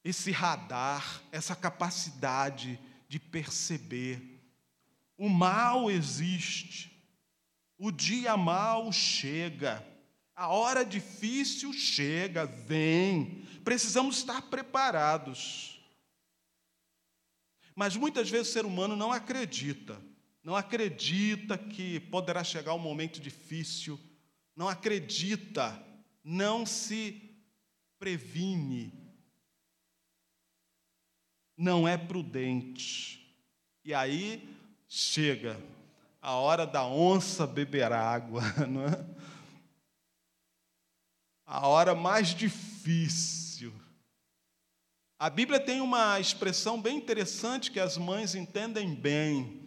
esse 0.02 0.30
radar, 0.30 1.22
essa 1.30 1.54
capacidade 1.54 2.80
de 3.08 3.18
perceber. 3.18 4.40
O 5.18 5.28
mal 5.28 5.90
existe, 5.90 6.90
o 7.76 7.90
dia 7.90 8.36
mal 8.36 8.90
chega, 8.92 9.86
a 10.34 10.48
hora 10.48 10.84
difícil 10.84 11.72
chega, 11.72 12.46
vem, 12.46 13.42
precisamos 13.62 14.18
estar 14.18 14.42
preparados. 14.42 15.80
Mas 17.74 17.94
muitas 17.94 18.30
vezes 18.30 18.48
o 18.48 18.52
ser 18.52 18.64
humano 18.64 18.96
não 18.96 19.12
acredita 19.12 20.00
não 20.46 20.54
acredita 20.54 21.58
que 21.58 21.98
poderá 21.98 22.44
chegar 22.44 22.72
um 22.72 22.78
momento 22.78 23.18
difícil, 23.18 23.98
não 24.54 24.68
acredita, 24.68 25.76
não 26.22 26.64
se 26.64 27.36
previne, 27.98 28.92
não 31.56 31.88
é 31.88 31.98
prudente. 31.98 33.36
E 33.84 33.92
aí 33.92 34.56
chega 34.88 35.60
a 36.22 36.34
hora 36.36 36.64
da 36.64 36.86
onça 36.86 37.44
beber 37.44 37.90
água, 37.90 38.40
não 38.70 38.84
é? 38.84 39.04
A 41.44 41.66
hora 41.66 41.92
mais 41.92 42.28
difícil. 42.28 43.74
A 45.18 45.28
Bíblia 45.28 45.58
tem 45.58 45.80
uma 45.80 46.20
expressão 46.20 46.80
bem 46.80 46.98
interessante 46.98 47.68
que 47.68 47.80
as 47.80 47.96
mães 47.96 48.36
entendem 48.36 48.94
bem. 48.94 49.65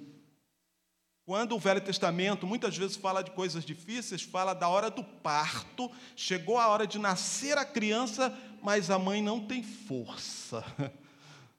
Quando 1.29 1.55
o 1.55 1.59
Velho 1.59 1.79
Testamento 1.79 2.47
muitas 2.47 2.75
vezes 2.75 2.97
fala 2.97 3.21
de 3.21 3.29
coisas 3.29 3.63
difíceis, 3.63 4.23
fala 4.23 4.55
da 4.55 4.67
hora 4.67 4.89
do 4.89 5.03
parto, 5.03 5.87
chegou 6.15 6.57
a 6.57 6.67
hora 6.69 6.87
de 6.87 6.97
nascer 6.97 7.55
a 7.55 7.63
criança, 7.63 8.35
mas 8.63 8.89
a 8.89 8.97
mãe 8.97 9.21
não 9.21 9.39
tem 9.39 9.61
força, 9.61 10.65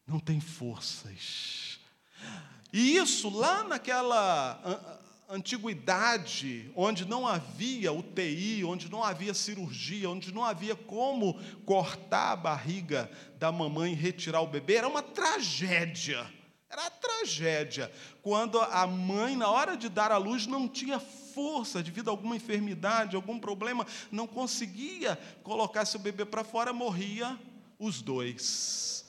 não 0.04 0.18
tem 0.18 0.40
forças. 0.40 1.78
E 2.72 2.96
isso 2.96 3.30
lá 3.30 3.62
naquela 3.62 4.60
antiguidade, 5.28 6.72
onde 6.74 7.04
não 7.04 7.24
havia 7.24 7.92
UTI, 7.92 8.64
onde 8.64 8.90
não 8.90 9.04
havia 9.04 9.32
cirurgia, 9.32 10.10
onde 10.10 10.34
não 10.34 10.44
havia 10.44 10.74
como 10.74 11.40
cortar 11.64 12.32
a 12.32 12.36
barriga 12.36 13.08
da 13.38 13.52
mamãe 13.52 13.92
e 13.92 13.94
retirar 13.94 14.40
o 14.40 14.48
bebê, 14.48 14.74
era 14.74 14.88
uma 14.88 15.00
tragédia. 15.00 16.39
Era 16.70 16.86
a 16.86 16.90
tragédia. 16.90 17.90
Quando 18.22 18.60
a 18.60 18.86
mãe, 18.86 19.36
na 19.36 19.50
hora 19.50 19.76
de 19.76 19.88
dar 19.88 20.12
à 20.12 20.16
luz, 20.16 20.46
não 20.46 20.68
tinha 20.68 21.00
força 21.00 21.82
devido 21.82 22.08
a 22.08 22.12
alguma 22.12 22.36
enfermidade, 22.36 23.16
algum 23.16 23.40
problema, 23.40 23.84
não 24.10 24.26
conseguia 24.26 25.16
colocar 25.42 25.84
seu 25.84 25.98
bebê 25.98 26.24
para 26.24 26.44
fora, 26.44 26.72
morria 26.72 27.38
os 27.78 28.00
dois. 28.00 29.04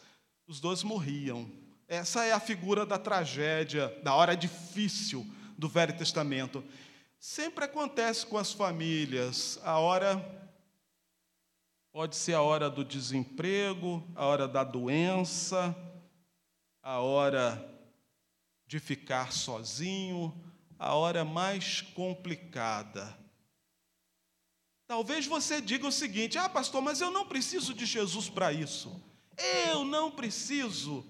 Os 0.48 0.60
dois 0.60 0.82
morriam. 0.82 1.50
Essa 1.88 2.26
é 2.26 2.32
a 2.32 2.40
figura 2.40 2.86
da 2.86 2.98
tragédia, 2.98 3.96
da 4.04 4.16
hora 4.16 4.36
difícil 4.36 5.26
do 5.58 5.70
Velho 5.70 5.96
Testamento. 5.96 6.64
Sempre 7.20 7.66
acontece 7.66 8.26
com 8.26 8.38
as 8.38 8.52
famílias. 8.52 9.60
A 9.64 9.78
hora 9.78 10.20
pode 11.92 12.16
ser 12.16 12.34
a 12.34 12.42
hora 12.42 12.70
do 12.70 12.84
desemprego, 12.84 14.04
a 14.16 14.26
hora 14.26 14.48
da 14.48 14.64
doença, 14.64 15.76
a 16.82 17.00
hora 17.00 17.70
de 18.66 18.80
ficar 18.80 19.32
sozinho, 19.32 20.34
a 20.80 20.96
hora 20.96 21.24
mais 21.24 21.82
complicada. 21.82 23.18
Talvez 24.88 25.26
você 25.26 25.62
diga 25.62 25.88
o 25.88 25.92
seguinte: 25.92 26.38
ah, 26.38 26.50
pastor, 26.50 26.82
mas 26.82 27.02
eu 27.02 27.12
não 27.12 27.26
preciso 27.26 27.74
de 27.74 27.86
Jesus 27.86 28.30
para 28.30 28.52
isso. 28.52 29.02
Eu 29.66 29.86
não 29.86 30.12
preciso 30.12 31.06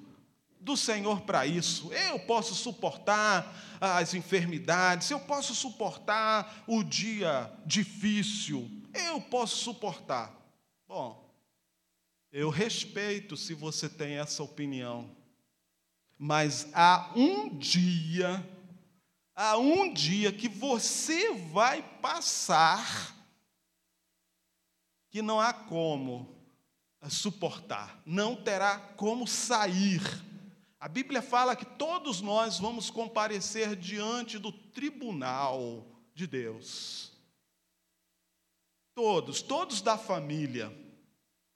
do 0.59 0.77
Senhor 0.77 1.21
para 1.21 1.47
isso. 1.47 1.91
Eu 1.91 2.19
posso 2.19 2.53
suportar 2.53 3.51
as 3.79 4.13
enfermidades, 4.13 5.09
eu 5.09 5.19
posso 5.19 5.55
suportar 5.55 6.63
o 6.67 6.83
dia 6.83 7.51
difícil, 7.65 8.69
eu 8.93 9.19
posso 9.19 9.57
suportar. 9.57 10.31
Bom, 10.87 11.27
eu 12.31 12.49
respeito 12.49 13.35
se 13.35 13.53
você 13.53 13.89
tem 13.89 14.19
essa 14.19 14.43
opinião, 14.43 15.09
mas 16.21 16.67
há 16.71 17.11
um 17.15 17.49
dia, 17.57 18.47
há 19.35 19.57
um 19.57 19.91
dia 19.91 20.31
que 20.31 20.47
você 20.47 21.33
vai 21.33 21.81
passar 21.99 23.17
que 25.09 25.21
não 25.21 25.41
há 25.41 25.51
como 25.51 26.33
suportar, 27.09 28.01
não 28.05 28.35
terá 28.35 28.77
como 28.95 29.27
sair 29.27 30.01
a 30.81 30.87
Bíblia 30.87 31.21
fala 31.21 31.55
que 31.55 31.63
todos 31.63 32.21
nós 32.21 32.57
vamos 32.57 32.89
comparecer 32.89 33.75
diante 33.75 34.39
do 34.39 34.51
tribunal 34.51 35.85
de 36.15 36.25
Deus. 36.25 37.11
Todos, 38.95 39.43
todos 39.43 39.79
da 39.79 39.95
família. 39.95 40.75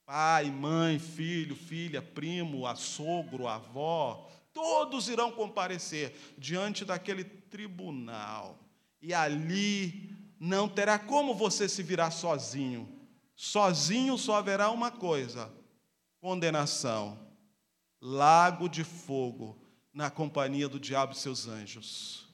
Pai, 0.06 0.52
mãe, 0.52 1.00
filho, 1.00 1.56
filha, 1.56 2.04
primo, 2.04 2.68
açouguo, 2.68 3.48
avó, 3.48 4.25
todos 4.56 5.10
irão 5.10 5.34
comparecer 5.34 6.16
diante 6.38 6.86
daquele 6.86 7.26
tribunal. 7.26 8.58
E 9.02 9.14
ali 9.14 10.16
não 10.40 10.68
terá 10.70 10.98
como 10.98 11.36
você 11.36 11.68
se 11.68 11.84
virar 11.84 12.10
sozinho. 12.10 12.90
Sozinho 13.36 14.18
só 14.18 14.38
haverá 14.38 14.72
uma 14.72 14.90
coisa: 14.90 15.54
condenação 16.22 17.20
lago 18.02 18.70
de 18.70 18.84
fogo 18.84 19.60
na 19.94 20.10
companhia 20.10 20.70
do 20.70 20.80
diabo 20.80 21.14
e 21.14 21.18
seus 21.18 21.48
anjos. 21.48 22.25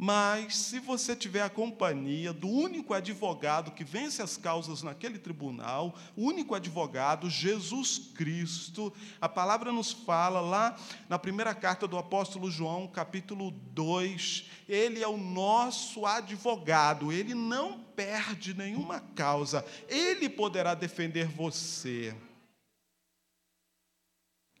Mas 0.00 0.56
se 0.56 0.78
você 0.78 1.16
tiver 1.16 1.42
a 1.42 1.50
companhia 1.50 2.32
do 2.32 2.46
único 2.48 2.94
advogado 2.94 3.72
que 3.72 3.82
vence 3.82 4.22
as 4.22 4.36
causas 4.36 4.80
naquele 4.80 5.18
tribunal, 5.18 5.92
o 6.14 6.22
único 6.22 6.54
advogado, 6.54 7.28
Jesus 7.28 7.98
Cristo, 8.14 8.92
a 9.20 9.28
palavra 9.28 9.72
nos 9.72 9.90
fala 9.90 10.40
lá 10.40 10.76
na 11.08 11.18
primeira 11.18 11.52
carta 11.52 11.88
do 11.88 11.98
apóstolo 11.98 12.48
João, 12.48 12.86
capítulo 12.86 13.50
2, 13.50 14.48
ele 14.68 15.02
é 15.02 15.08
o 15.08 15.16
nosso 15.16 16.06
advogado, 16.06 17.10
ele 17.12 17.34
não 17.34 17.80
perde 17.80 18.54
nenhuma 18.54 19.00
causa, 19.00 19.66
ele 19.88 20.28
poderá 20.28 20.74
defender 20.74 21.26
você. 21.26 22.14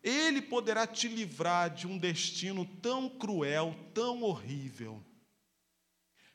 Ele 0.02 0.42
poderá 0.42 0.84
te 0.84 1.06
livrar 1.06 1.70
de 1.70 1.86
um 1.86 1.96
destino 1.96 2.64
tão 2.64 3.08
cruel, 3.08 3.76
tão 3.94 4.22
horrível. 4.22 5.00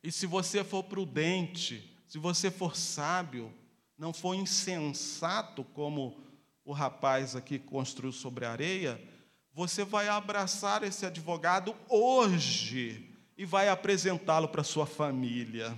E 0.04 0.12
se 0.12 0.28
você 0.28 0.63
for 0.63 0.84
prudente, 0.84 1.89
se 2.06 2.18
você 2.18 2.52
for 2.52 2.76
sábio, 2.76 3.54
não 3.98 4.12
for 4.12 4.34
insensato 4.34 5.63
como 5.63 6.22
o 6.66 6.74
rapaz 6.74 7.36
aqui 7.36 7.58
construiu 7.58 8.12
sobre 8.12 8.46
a 8.46 8.52
areia, 8.52 9.02
você 9.54 9.86
vai 9.86 10.10
abraçar 10.10 10.84
esse 10.84 11.06
advogado 11.06 11.76
hoje 11.88 13.10
e 13.38 13.46
vai 13.46 13.70
apresentá-lo 13.70 14.48
para 14.50 14.63
sua 14.63 14.86
família 14.86 15.76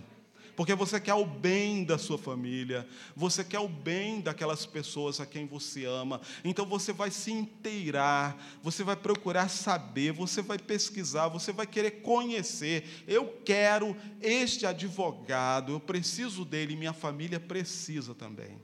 porque 0.56 0.74
você 0.74 1.00
quer 1.00 1.14
o 1.14 1.26
bem 1.26 1.84
da 1.84 1.98
sua 1.98 2.18
família, 2.18 2.88
você 3.16 3.44
quer 3.44 3.60
o 3.60 3.68
bem 3.68 4.22
daquelas 4.22 4.66
pessoas 4.66 5.20
a 5.20 5.26
quem 5.26 5.46
você 5.46 5.86
ama. 5.86 6.22
Então 6.44 6.66
você 6.66 6.94
vai 6.94 7.12
se 7.12 7.32
inteirar, 7.32 8.38
você 8.64 8.84
vai 8.84 8.96
procurar 8.96 9.50
saber, 9.50 10.14
você 10.14 10.42
vai 10.42 10.58
pesquisar, 10.58 11.28
você 11.28 11.52
vai 11.52 11.68
querer 11.68 12.02
conhecer. 12.02 13.04
Eu 13.06 13.42
quero 13.44 13.96
este 14.22 14.66
advogado, 14.66 15.74
eu 15.74 15.80
preciso 15.80 16.46
dele, 16.46 16.76
minha 16.76 16.94
família 16.94 17.40
precisa 17.40 18.16
também. 18.16 18.62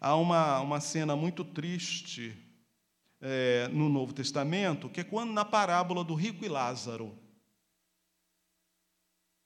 Há 0.00 0.14
uma, 0.16 0.60
uma 0.60 0.80
cena 0.80 1.14
muito 1.14 1.44
triste 1.44 2.34
é, 3.20 3.68
no 3.68 3.88
Novo 3.88 4.14
Testamento, 4.14 4.88
que 4.88 5.00
é 5.00 5.04
quando 5.04 5.32
na 5.32 5.44
parábola 5.44 6.02
do 6.04 6.14
rico 6.14 6.44
e 6.44 6.48
Lázaro 6.48 7.18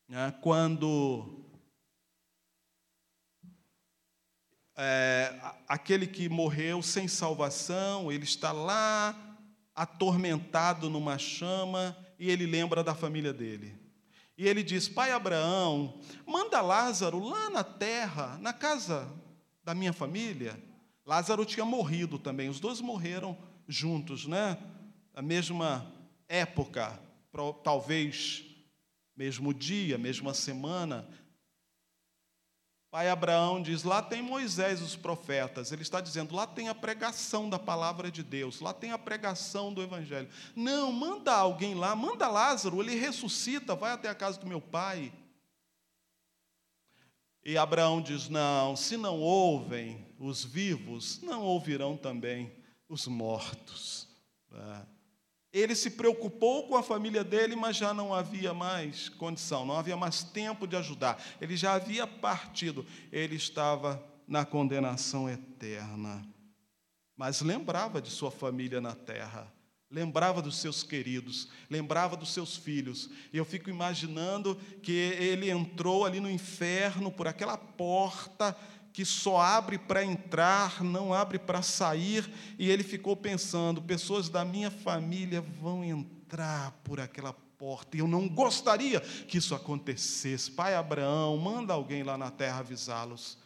né, 0.08 0.34
quando 0.40 1.44
é, 4.76 5.38
aquele 5.68 6.06
que 6.06 6.28
morreu 6.28 6.82
sem 6.82 7.08
salvação, 7.08 8.10
ele 8.10 8.24
está 8.24 8.52
lá 8.52 9.14
atormentado 9.74 10.88
numa 10.90 11.18
chama 11.18 11.96
e 12.18 12.30
ele 12.30 12.46
lembra 12.46 12.82
da 12.82 12.94
família 12.94 13.32
dele. 13.32 13.78
E 14.36 14.48
ele 14.48 14.62
diz: 14.62 14.88
Pai 14.88 15.12
Abraão, 15.12 16.00
manda 16.26 16.60
Lázaro 16.60 17.18
lá 17.20 17.50
na 17.50 17.62
terra, 17.62 18.38
na 18.40 18.52
casa 18.52 19.10
da 19.62 19.74
minha 19.74 19.92
família. 19.92 20.60
Lázaro 21.06 21.44
tinha 21.44 21.64
morrido 21.64 22.18
também, 22.18 22.48
os 22.48 22.58
dois 22.58 22.80
morreram 22.80 23.36
juntos, 23.68 24.26
né? 24.26 24.58
A 25.14 25.22
mesma 25.22 25.86
época, 26.28 26.98
talvez 27.62 28.53
mesmo 29.16 29.54
dia, 29.54 29.96
mesma 29.96 30.34
semana. 30.34 31.08
Pai 32.90 33.08
Abraão 33.08 33.60
diz: 33.60 33.82
lá 33.82 34.00
tem 34.00 34.22
Moisés 34.22 34.80
os 34.80 34.94
profetas. 34.94 35.72
Ele 35.72 35.82
está 35.82 36.00
dizendo: 36.00 36.34
lá 36.34 36.46
tem 36.46 36.68
a 36.68 36.74
pregação 36.74 37.50
da 37.50 37.58
palavra 37.58 38.10
de 38.10 38.22
Deus, 38.22 38.60
lá 38.60 38.72
tem 38.72 38.92
a 38.92 38.98
pregação 38.98 39.74
do 39.74 39.82
Evangelho. 39.82 40.28
Não, 40.54 40.92
manda 40.92 41.34
alguém 41.34 41.74
lá, 41.74 41.96
manda 41.96 42.28
Lázaro, 42.28 42.80
ele 42.80 42.94
ressuscita, 42.94 43.74
vai 43.74 43.92
até 43.92 44.08
a 44.08 44.14
casa 44.14 44.38
do 44.38 44.46
meu 44.46 44.60
pai. 44.60 45.12
E 47.44 47.58
Abraão 47.58 48.00
diz: 48.00 48.28
não, 48.28 48.76
se 48.76 48.96
não 48.96 49.20
ouvem 49.20 50.06
os 50.18 50.44
vivos, 50.44 51.20
não 51.20 51.42
ouvirão 51.42 51.96
também 51.96 52.52
os 52.88 53.06
mortos. 53.06 54.08
É. 54.52 54.93
Ele 55.54 55.76
se 55.76 55.90
preocupou 55.90 56.66
com 56.66 56.76
a 56.76 56.82
família 56.82 57.22
dele, 57.22 57.54
mas 57.54 57.76
já 57.76 57.94
não 57.94 58.12
havia 58.12 58.52
mais 58.52 59.08
condição, 59.08 59.64
não 59.64 59.78
havia 59.78 59.96
mais 59.96 60.24
tempo 60.24 60.66
de 60.66 60.74
ajudar. 60.74 61.24
Ele 61.40 61.56
já 61.56 61.74
havia 61.74 62.08
partido, 62.08 62.84
ele 63.12 63.36
estava 63.36 64.04
na 64.26 64.44
condenação 64.44 65.30
eterna. 65.30 66.26
Mas 67.16 67.40
lembrava 67.40 68.02
de 68.02 68.10
sua 68.10 68.32
família 68.32 68.80
na 68.80 68.96
terra, 68.96 69.46
lembrava 69.88 70.42
dos 70.42 70.58
seus 70.58 70.82
queridos, 70.82 71.48
lembrava 71.70 72.16
dos 72.16 72.32
seus 72.32 72.56
filhos. 72.56 73.08
E 73.32 73.36
eu 73.36 73.44
fico 73.44 73.70
imaginando 73.70 74.56
que 74.82 74.90
ele 74.90 75.48
entrou 75.48 76.04
ali 76.04 76.18
no 76.18 76.28
inferno 76.28 77.12
por 77.12 77.28
aquela 77.28 77.56
porta 77.56 78.56
que 78.94 79.04
só 79.04 79.40
abre 79.40 79.76
para 79.76 80.04
entrar, 80.04 80.84
não 80.84 81.12
abre 81.12 81.36
para 81.36 81.62
sair, 81.62 82.32
e 82.56 82.70
ele 82.70 82.84
ficou 82.84 83.16
pensando: 83.16 83.82
pessoas 83.82 84.28
da 84.28 84.44
minha 84.44 84.70
família 84.70 85.40
vão 85.40 85.84
entrar 85.84 86.70
por 86.84 87.00
aquela 87.00 87.32
porta, 87.32 87.96
e 87.96 88.00
eu 88.00 88.06
não 88.06 88.28
gostaria 88.28 89.00
que 89.00 89.38
isso 89.38 89.52
acontecesse. 89.52 90.48
Pai 90.48 90.76
Abraão, 90.76 91.36
manda 91.36 91.74
alguém 91.74 92.04
lá 92.04 92.16
na 92.16 92.30
terra 92.30 92.60
avisá-los. 92.60 93.36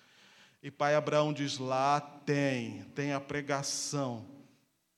E 0.63 0.71
pai 0.71 0.95
Abraão 0.95 1.33
diz: 1.33 1.57
lá 1.57 1.99
tem, 1.99 2.83
tem 2.95 3.15
a 3.15 3.21
pregação, 3.21 4.27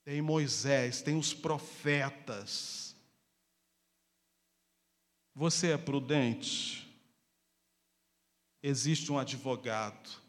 tem 0.03 0.21
Moisés, 0.21 1.01
tem 1.01 1.17
os 1.17 1.33
profetas. 1.33 2.93
Você 5.33 5.71
é 5.71 5.77
prudente? 5.77 6.93
Existe 8.61 9.13
um 9.13 9.17
advogado 9.17 10.20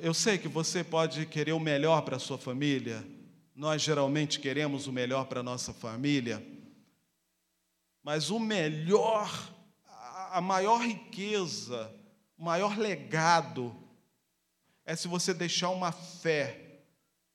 eu 0.00 0.14
sei 0.14 0.38
que 0.38 0.48
você 0.48 0.82
pode 0.82 1.26
querer 1.26 1.52
o 1.52 1.60
melhor 1.60 2.02
para 2.02 2.16
a 2.16 2.20
sua 2.20 2.38
família, 2.38 3.06
nós 3.54 3.82
geralmente 3.82 4.40
queremos 4.40 4.86
o 4.86 4.92
melhor 4.92 5.26
para 5.26 5.40
a 5.40 5.42
nossa 5.42 5.72
família, 5.72 6.44
mas 8.02 8.30
o 8.30 8.38
melhor, 8.38 9.52
a 10.30 10.40
maior 10.40 10.84
riqueza, 10.84 11.92
o 12.36 12.44
maior 12.44 12.78
legado 12.78 13.74
é 14.84 14.94
se 14.94 15.08
você 15.08 15.32
deixar 15.32 15.70
uma 15.70 15.92
fé 15.92 16.82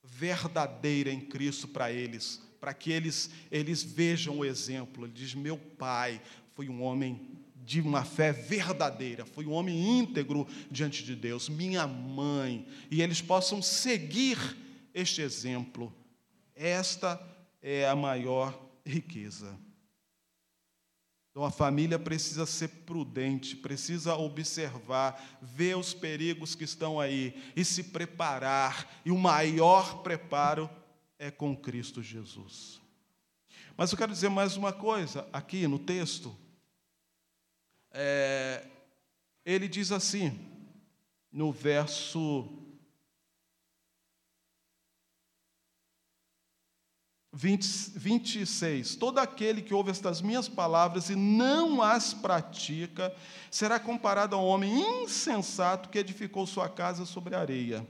verdadeira 0.03 1.11
em 1.11 1.21
Cristo 1.21 1.67
para 1.67 1.91
eles, 1.91 2.41
para 2.59 2.73
que 2.73 2.91
eles, 2.91 3.29
eles 3.49 3.81
vejam 3.81 4.39
o 4.39 4.45
exemplo. 4.45 5.05
Ele 5.05 5.13
diz: 5.13 5.33
Meu 5.33 5.57
pai 5.57 6.21
foi 6.53 6.69
um 6.69 6.83
homem 6.83 7.38
de 7.69 7.81
uma 7.81 8.03
fé 8.03 8.31
verdadeira, 8.31 9.27
foi 9.27 9.45
um 9.45 9.51
homem 9.51 9.99
íntegro 9.99 10.47
diante 10.71 11.03
de 11.03 11.15
Deus, 11.15 11.47
minha 11.47 11.85
mãe, 11.85 12.67
e 12.89 12.99
eles 12.99 13.21
possam 13.21 13.61
seguir 13.61 14.39
este 14.91 15.21
exemplo. 15.21 15.93
Esta 16.55 17.21
é 17.61 17.87
a 17.87 17.95
maior 17.95 18.59
riqueza. 18.83 19.55
Então 21.29 21.45
a 21.45 21.51
família 21.51 21.99
precisa 21.99 22.43
ser 22.47 22.69
prudente, 22.69 23.55
precisa 23.55 24.15
observar, 24.15 25.37
ver 25.39 25.77
os 25.77 25.93
perigos 25.93 26.55
que 26.55 26.63
estão 26.63 26.99
aí 26.99 27.39
e 27.55 27.63
se 27.63 27.83
preparar. 27.83 28.99
E 29.05 29.11
o 29.11 29.17
maior 29.17 30.01
preparo 30.01 30.67
é 31.19 31.29
com 31.29 31.55
Cristo 31.55 32.01
Jesus. 32.01 32.81
Mas 33.77 33.91
eu 33.91 33.97
quero 33.97 34.11
dizer 34.11 34.29
mais 34.29 34.57
uma 34.57 34.73
coisa 34.73 35.29
aqui 35.31 35.67
no 35.67 35.77
texto. 35.77 36.35
É, 37.91 38.65
ele 39.45 39.67
diz 39.67 39.91
assim, 39.91 40.39
no 41.31 41.51
verso 41.51 42.59
20, 47.31 47.91
26. 47.95 48.95
Todo 48.95 49.19
aquele 49.19 49.61
que 49.61 49.73
ouve 49.73 49.91
estas 49.91 50.21
minhas 50.21 50.49
palavras 50.49 51.09
e 51.09 51.15
não 51.15 51.81
as 51.81 52.13
pratica, 52.13 53.15
será 53.49 53.79
comparado 53.79 54.35
a 54.35 54.39
um 54.39 54.45
homem 54.45 55.03
insensato 55.03 55.89
que 55.89 55.99
edificou 55.99 56.45
sua 56.45 56.67
casa 56.67 57.05
sobre 57.05 57.35
areia. 57.35 57.87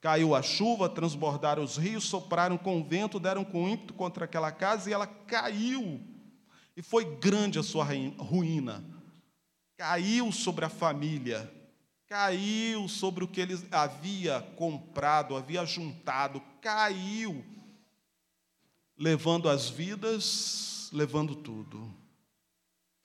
Caiu 0.00 0.34
a 0.34 0.40
chuva, 0.40 0.88
transbordaram 0.88 1.62
os 1.62 1.76
rios, 1.76 2.04
sopraram 2.04 2.56
com 2.56 2.80
o 2.80 2.84
vento, 2.84 3.20
deram 3.20 3.44
com 3.44 3.68
ímpeto 3.68 3.92
contra 3.92 4.24
aquela 4.24 4.50
casa 4.50 4.88
e 4.88 4.92
ela 4.92 5.06
caiu. 5.06 6.00
E 6.76 6.82
foi 6.82 7.16
grande 7.16 7.58
a 7.58 7.62
sua 7.62 7.84
ruína. 7.84 8.84
Caiu 9.76 10.30
sobre 10.30 10.64
a 10.64 10.68
família, 10.68 11.50
caiu 12.06 12.86
sobre 12.88 13.24
o 13.24 13.28
que 13.28 13.40
ele 13.40 13.58
havia 13.70 14.40
comprado, 14.56 15.36
havia 15.36 15.64
juntado, 15.64 16.42
caiu 16.60 17.44
levando 19.00 19.48
as 19.48 19.70
vidas, 19.70 20.90
levando 20.92 21.34
tudo. 21.34 21.90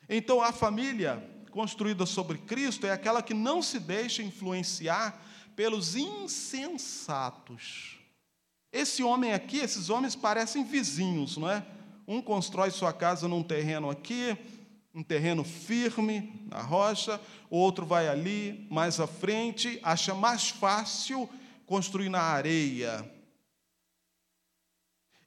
Então 0.09 0.41
a 0.41 0.51
família 0.51 1.25
construída 1.51 2.05
sobre 2.05 2.37
Cristo 2.39 2.85
é 2.85 2.91
aquela 2.91 3.23
que 3.23 3.33
não 3.33 3.61
se 3.61 3.79
deixa 3.79 4.21
influenciar 4.21 5.23
pelos 5.55 5.95
insensatos. 5.95 7.97
Esse 8.73 9.01
homem 9.01 9.31
aqui, 9.31 9.59
esses 9.59 9.89
homens 9.89 10.17
parecem 10.17 10.65
vizinhos, 10.65 11.37
não 11.37 11.49
é? 11.49 11.65
Um 12.07 12.21
constrói 12.21 12.71
sua 12.71 12.93
casa 12.93 13.27
num 13.27 13.41
terreno 13.41 13.89
aqui, 13.89 14.37
um 14.93 15.03
terreno 15.03 15.43
firme, 15.43 16.47
na 16.49 16.61
rocha, 16.61 17.19
o 17.49 17.57
outro 17.57 17.85
vai 17.85 18.07
ali, 18.07 18.65
mais 18.71 18.99
à 18.99 19.07
frente, 19.07 19.79
acha 19.83 20.13
mais 20.13 20.49
fácil 20.49 21.29
construir 21.65 22.09
na 22.09 22.21
areia. 22.21 23.11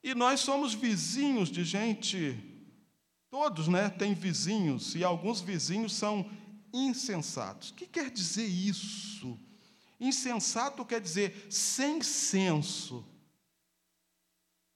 E 0.02 0.14
nós 0.14 0.40
somos 0.40 0.72
vizinhos 0.72 1.50
de 1.50 1.64
gente, 1.64 2.38
todos, 3.28 3.68
né, 3.68 3.90
têm 3.90 4.14
vizinhos, 4.14 4.94
e 4.94 5.04
alguns 5.04 5.40
vizinhos 5.40 5.92
são 5.92 6.30
insensatos. 6.72 7.70
O 7.70 7.74
que 7.74 7.86
quer 7.86 8.10
dizer 8.10 8.46
isso? 8.46 9.38
Insensato 10.00 10.84
quer 10.84 11.00
dizer 11.00 11.48
sem 11.50 12.00
senso, 12.00 13.04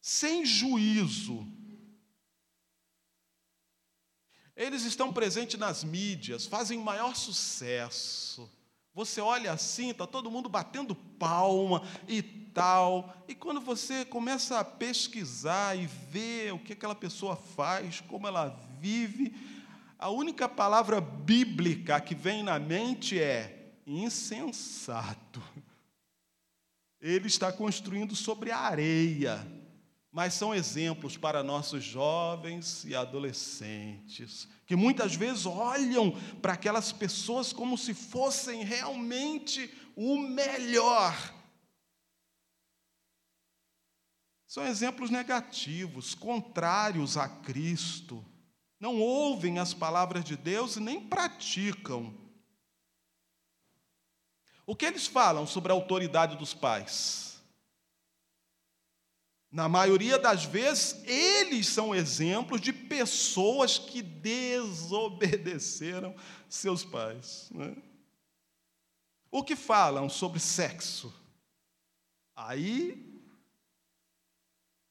sem 0.00 0.44
juízo. 0.44 1.46
Eles 4.56 4.84
estão 4.84 5.12
presentes 5.12 5.58
nas 5.58 5.82
mídias, 5.82 6.46
fazem 6.46 6.78
maior 6.78 7.16
sucesso. 7.16 8.50
Você 8.94 9.20
olha 9.20 9.52
assim, 9.52 9.90
está 9.90 10.06
todo 10.06 10.30
mundo 10.30 10.48
batendo 10.48 10.94
palma 10.94 11.82
e 12.06 12.22
tal. 12.22 13.16
E 13.26 13.34
quando 13.34 13.60
você 13.60 14.04
começa 14.04 14.58
a 14.58 14.64
pesquisar 14.64 15.76
e 15.76 15.86
ver 15.86 16.52
o 16.52 16.58
que 16.58 16.74
aquela 16.74 16.94
pessoa 16.94 17.34
faz, 17.34 18.00
como 18.02 18.26
ela 18.26 18.48
vive, 18.78 19.34
a 19.98 20.10
única 20.10 20.46
palavra 20.48 21.00
bíblica 21.00 22.00
que 22.00 22.14
vem 22.14 22.42
na 22.42 22.58
mente 22.58 23.18
é 23.18 23.72
insensato. 23.86 25.42
Ele 27.00 27.26
está 27.26 27.50
construindo 27.50 28.14
sobre 28.14 28.50
a 28.50 28.58
areia 28.58 29.61
mas 30.12 30.34
são 30.34 30.54
exemplos 30.54 31.16
para 31.16 31.42
nossos 31.42 31.82
jovens 31.82 32.84
e 32.84 32.94
adolescentes, 32.94 34.46
que 34.66 34.76
muitas 34.76 35.14
vezes 35.14 35.46
olham 35.46 36.12
para 36.42 36.52
aquelas 36.52 36.92
pessoas 36.92 37.50
como 37.50 37.78
se 37.78 37.94
fossem 37.94 38.62
realmente 38.62 39.72
o 39.96 40.18
melhor. 40.18 41.16
São 44.46 44.66
exemplos 44.66 45.08
negativos, 45.08 46.14
contrários 46.14 47.16
a 47.16 47.26
Cristo. 47.26 48.22
Não 48.78 49.00
ouvem 49.00 49.58
as 49.58 49.72
palavras 49.72 50.22
de 50.22 50.36
Deus 50.36 50.76
e 50.76 50.80
nem 50.80 51.00
praticam. 51.00 52.14
O 54.66 54.76
que 54.76 54.84
eles 54.84 55.06
falam 55.06 55.46
sobre 55.46 55.72
a 55.72 55.74
autoridade 55.74 56.36
dos 56.36 56.52
pais? 56.52 57.31
Na 59.52 59.68
maioria 59.68 60.18
das 60.18 60.44
vezes, 60.46 61.04
eles 61.04 61.68
são 61.68 61.94
exemplos 61.94 62.58
de 62.58 62.72
pessoas 62.72 63.76
que 63.76 64.00
desobedeceram 64.00 66.16
seus 66.48 66.82
pais. 66.82 67.50
Né? 67.54 67.76
O 69.30 69.44
que 69.44 69.54
falam 69.54 70.08
sobre 70.08 70.40
sexo? 70.40 71.12
Aí 72.34 73.12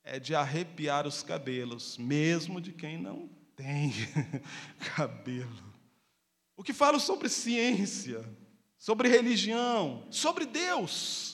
é 0.04 0.20
de 0.20 0.36
arrepiar 0.36 1.08
os 1.08 1.24
cabelos, 1.24 1.98
mesmo 1.98 2.62
de 2.62 2.72
quem 2.72 3.02
não 3.02 3.28
tem 3.56 3.92
cabelo. 4.96 5.74
O 6.56 6.64
que 6.64 6.74
falam 6.74 7.00
sobre 7.00 7.30
ciência, 7.30 8.24
sobre 8.78 9.10
religião, 9.10 10.06
sobre 10.12 10.46
Deus? 10.46 11.31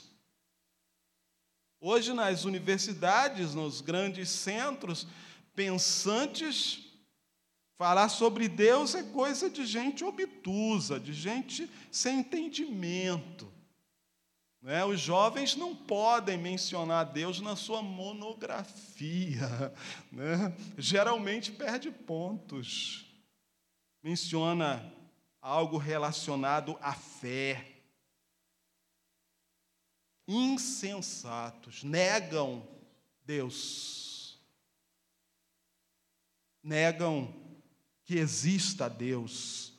Hoje, 1.80 2.12
nas 2.12 2.44
universidades, 2.44 3.54
nos 3.54 3.82
grandes 3.82 4.30
centros 4.30 5.08
pensantes, 5.56 6.80
falar 7.78 8.10
sobre 8.10 8.48
Deus 8.48 8.96
é 8.96 9.04
coisa 9.04 9.48
de 9.48 9.64
gente 9.64 10.04
obtusa, 10.04 11.00
de 11.00 11.14
gente 11.14 11.70
sem 11.92 12.20
entendimento. 12.20 13.52
Né? 14.60 14.84
Os 14.84 15.00
jovens 15.00 15.56
não 15.56 15.76
podem 15.76 16.36
mencionar 16.36 17.06
Deus 17.06 17.40
na 17.40 17.56
sua 17.56 17.84
monografia, 17.84 19.72
né? 20.12 20.56
geralmente 20.80 21.52
perde 21.52 21.92
pontos. 21.92 23.06
Menciona 24.02 24.92
algo 25.40 25.78
relacionado 25.78 26.76
à 26.82 26.94
fé 26.94 27.77
insensatos, 30.28 31.84
negam 31.84 32.68
Deus, 33.26 34.38
negam 36.62 37.34
que 38.04 38.16
exista 38.16 38.90
Deus. 38.90 39.74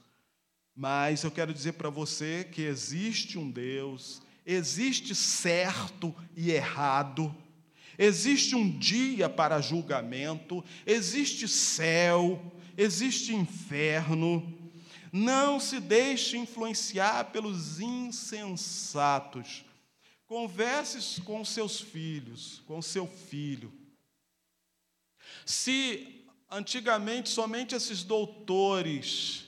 Mas 0.75 1.23
eu 1.23 1.31
quero 1.31 1.53
dizer 1.53 1.73
para 1.73 1.91
você 1.91 2.45
que 2.51 2.63
existe 2.63 3.37
um 3.37 3.51
Deus, 3.51 4.23
existe 4.47 5.15
certo 5.15 6.15
e 6.37 6.51
errado, 6.51 7.35
existe 7.99 8.55
um 8.55 8.79
dia 8.79 9.29
para 9.29 9.61
julgamento, 9.61 10.65
existe 10.87 11.47
céu, 11.47 12.53
existe 12.77 13.35
inferno. 13.35 14.57
Não 15.13 15.59
se 15.59 15.81
deixe 15.81 16.37
influenciar 16.37 17.33
pelos 17.33 17.81
insensatos 17.81 19.65
Converse 20.29 21.23
com 21.23 21.43
seus 21.43 21.81
filhos, 21.81 22.62
com 22.67 22.83
seu 22.83 23.07
filho. 23.07 23.73
Se 25.47 26.27
antigamente 26.51 27.31
somente 27.31 27.75
esses 27.75 28.05
doutores 28.05 29.47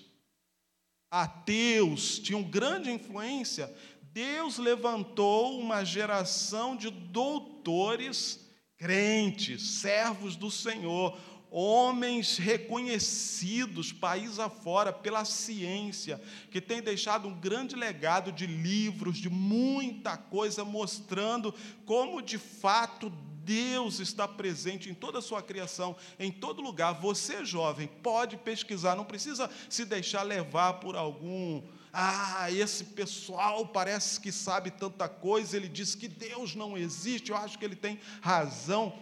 ateus 1.11 2.19
tinham 2.19 2.43
grande 2.43 2.91
influência, 2.91 3.71
Deus 4.13 4.57
levantou 4.57 5.61
uma 5.61 5.85
geração 5.85 6.75
de 6.75 6.91
doutores 6.91 8.49
crentes, 8.79 9.81
servos 9.81 10.35
do 10.35 10.51
Senhor, 10.51 11.21
homens 11.51 12.39
reconhecidos 12.39 13.93
país 13.93 14.39
afora 14.39 14.93
pela 14.93 15.25
ciência, 15.25 16.21
que 16.51 16.61
têm 16.61 16.81
deixado 16.81 17.27
um 17.27 17.35
grande 17.35 17.75
legado 17.75 18.31
de 18.31 18.47
livros, 18.47 19.19
de 19.19 19.29
muita 19.29 20.17
coisa 20.17 20.65
mostrando 20.65 21.53
como 21.85 22.23
de 22.23 22.39
fato 22.39 23.11
Deus 23.43 23.99
está 23.99 24.29
presente 24.29 24.89
em 24.89 24.95
toda 24.95 25.19
a 25.19 25.23
sua 25.23 25.43
criação, 25.43 25.97
em 26.19 26.31
todo 26.31 26.63
lugar. 26.63 26.93
Você, 27.01 27.45
jovem, 27.45 27.89
pode 27.89 28.37
pesquisar, 28.37 28.95
não 28.95 29.05
precisa 29.05 29.51
se 29.69 29.85
deixar 29.85 30.23
levar 30.23 30.75
por 30.75 30.95
algum. 30.95 31.63
Ah, 31.93 32.49
esse 32.53 32.85
pessoal 32.85 33.67
parece 33.67 34.21
que 34.21 34.31
sabe 34.31 34.71
tanta 34.71 35.09
coisa, 35.09 35.57
ele 35.57 35.69
diz 35.69 35.97
que 35.97 36.07
Deus 36.07 36.55
não 36.55 36.79
existe, 36.79 37.31
eu 37.31 37.37
acho 37.37 37.59
que 37.59 37.65
ele 37.65 37.75
tem 37.75 37.99
razão. 38.21 38.97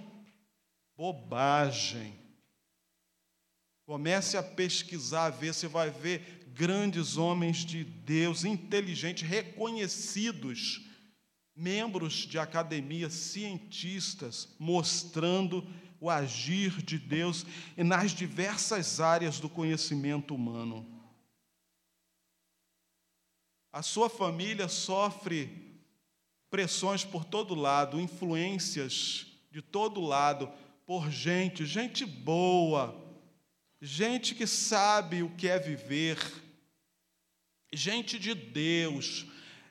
Bobagem. 0.97 2.28
Comece 3.89 4.37
a 4.37 4.43
pesquisar, 4.43 5.31
ver, 5.31 5.55
você 5.55 5.67
vai 5.67 5.91
ver 5.91 6.47
grandes 6.53 7.17
homens 7.17 7.65
de 7.65 7.85
Deus, 7.85 8.45
inteligentes, 8.45 9.27
reconhecidos, 9.27 10.83
membros 11.57 12.13
de 12.13 12.39
academias, 12.39 13.15
cientistas, 13.15 14.55
mostrando 14.59 15.67
o 15.99 16.11
agir 16.11 16.83
de 16.83 16.99
Deus 16.99 17.47
nas 17.79 18.11
diversas 18.11 19.01
áreas 19.01 19.41
do 19.41 19.49
conhecimento 19.49 20.35
humano. 20.35 20.87
A 23.73 23.81
sua 23.81 24.11
família 24.11 24.69
sofre 24.69 25.81
pressões 26.51 27.07
por 27.07 27.25
todo 27.25 27.55
lado, 27.55 27.99
influências 27.99 29.29
de 29.51 29.63
todo 29.63 30.03
lado, 30.03 30.53
por 30.85 31.11
gente, 31.11 31.65
gente 31.65 32.05
boa, 32.05 33.08
gente 33.81 34.35
que 34.35 34.47
sabe 34.47 35.23
o 35.23 35.31
que 35.31 35.49
é 35.49 35.59
viver, 35.59 36.19
gente 37.73 38.19
de 38.19 38.35
Deus. 38.35 39.27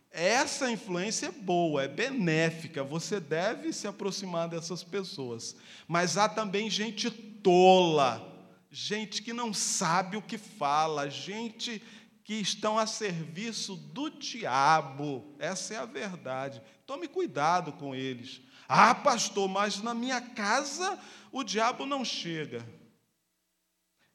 Essa 0.10 0.72
influência 0.72 1.28
é 1.28 1.32
boa, 1.32 1.84
é 1.84 1.88
benéfica, 1.88 2.84
você 2.84 3.20
deve 3.20 3.72
se 3.74 3.88
aproximar 3.88 4.48
dessas 4.50 4.84
pessoas. 4.84 5.56
Mas 5.88 6.18
há 6.18 6.28
também 6.28 6.70
gente 6.70 7.12
tola, 7.12 8.36
gente 8.72 9.22
que 9.22 9.34
não 9.34 9.54
sabe 9.54 10.18
o 10.18 10.22
que 10.22 10.38
fala, 10.38 11.10
gente 11.10 11.84
que 12.24 12.36
estão 12.36 12.78
a 12.78 12.86
serviço 12.86 13.76
do 13.76 14.10
diabo. 14.10 15.36
Essa 15.40 15.76
é 15.76 15.78
a 15.78 15.86
verdade. 15.86 16.62
Tome 16.86 17.08
cuidado 17.08 17.72
com 17.74 17.96
eles. 17.96 18.42
Ah, 18.68 18.94
pastor, 18.94 19.48
mas 19.48 19.82
na 19.82 19.94
minha 19.94 20.20
casa 20.20 21.00
o 21.32 21.44
diabo 21.44 21.86
não 21.86 22.04
chega. 22.04 22.66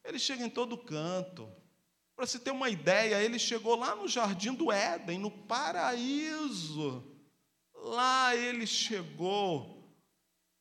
Ele 0.04 0.18
chega 0.18 0.44
em 0.44 0.50
todo 0.50 0.76
canto. 0.76 1.50
Para 2.14 2.26
você 2.26 2.38
ter 2.38 2.50
uma 2.50 2.68
ideia, 2.68 3.22
ele 3.22 3.38
chegou 3.38 3.76
lá 3.76 3.96
no 3.96 4.08
jardim 4.08 4.52
do 4.52 4.70
Éden, 4.70 5.18
no 5.18 5.30
paraíso. 5.30 7.04
Lá 7.74 8.36
ele 8.36 8.66
chegou 8.66 9.92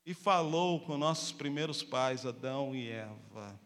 e 0.06 0.14
falou 0.14 0.82
com 0.86 0.98
nossos 0.98 1.32
primeiros 1.32 1.84
pais, 1.84 2.26
Adão 2.26 2.76
e 2.76 2.90
Eva. 2.90 3.60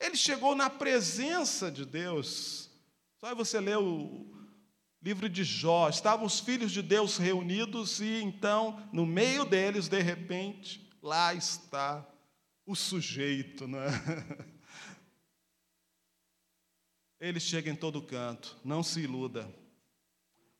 Ele 0.00 0.16
chegou 0.16 0.54
na 0.54 0.68
presença 0.68 1.70
de 1.70 1.84
Deus. 1.84 2.70
Só 3.18 3.34
você 3.34 3.60
ler 3.60 3.78
o 3.78 4.34
livro 5.02 5.28
de 5.28 5.44
Jó, 5.44 5.88
estavam 5.88 6.26
os 6.26 6.40
filhos 6.40 6.72
de 6.72 6.82
Deus 6.82 7.16
reunidos 7.16 8.00
e 8.00 8.20
então, 8.22 8.88
no 8.92 9.06
meio 9.06 9.44
deles, 9.44 9.88
de 9.88 10.00
repente, 10.00 10.90
lá 11.00 11.32
está 11.32 12.04
o 12.66 12.74
sujeito, 12.74 13.68
não 13.68 13.78
é? 13.78 13.90
Ele 17.20 17.40
chega 17.40 17.70
em 17.70 17.74
todo 17.76 18.02
canto, 18.02 18.56
não 18.64 18.82
se 18.82 19.00
iluda. 19.00 19.48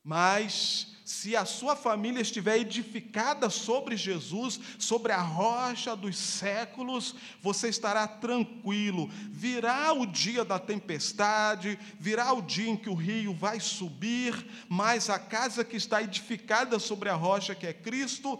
Mas 0.03 0.95
se 1.03 1.35
a 1.35 1.43
sua 1.45 1.75
família 1.75 2.21
estiver 2.21 2.57
edificada 2.57 3.49
sobre 3.49 3.97
Jesus, 3.97 4.59
sobre 4.79 5.11
a 5.11 5.21
rocha 5.21 5.95
dos 5.97 6.17
séculos, 6.17 7.13
você 7.41 7.67
estará 7.67 8.07
tranquilo. 8.07 9.09
Virá 9.29 9.91
o 9.91 10.05
dia 10.05 10.45
da 10.45 10.57
tempestade, 10.57 11.77
virá 11.99 12.31
o 12.33 12.41
dia 12.41 12.69
em 12.69 12.77
que 12.77 12.89
o 12.89 12.93
rio 12.93 13.33
vai 13.33 13.59
subir, 13.59 14.33
mas 14.69 15.09
a 15.09 15.19
casa 15.19 15.63
que 15.63 15.75
está 15.75 16.01
edificada 16.01 16.79
sobre 16.79 17.09
a 17.09 17.13
rocha, 17.13 17.53
que 17.53 17.67
é 17.67 17.73
Cristo, 17.73 18.39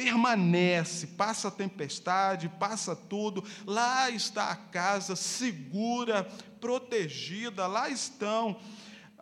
permanece, 0.00 1.08
passa 1.08 1.48
a 1.48 1.50
tempestade, 1.50 2.48
passa 2.48 2.96
tudo, 2.96 3.44
lá 3.66 4.08
está 4.08 4.50
a 4.50 4.56
casa 4.56 5.14
segura, 5.14 6.26
protegida, 6.58 7.66
lá 7.66 7.90
estão 7.90 8.56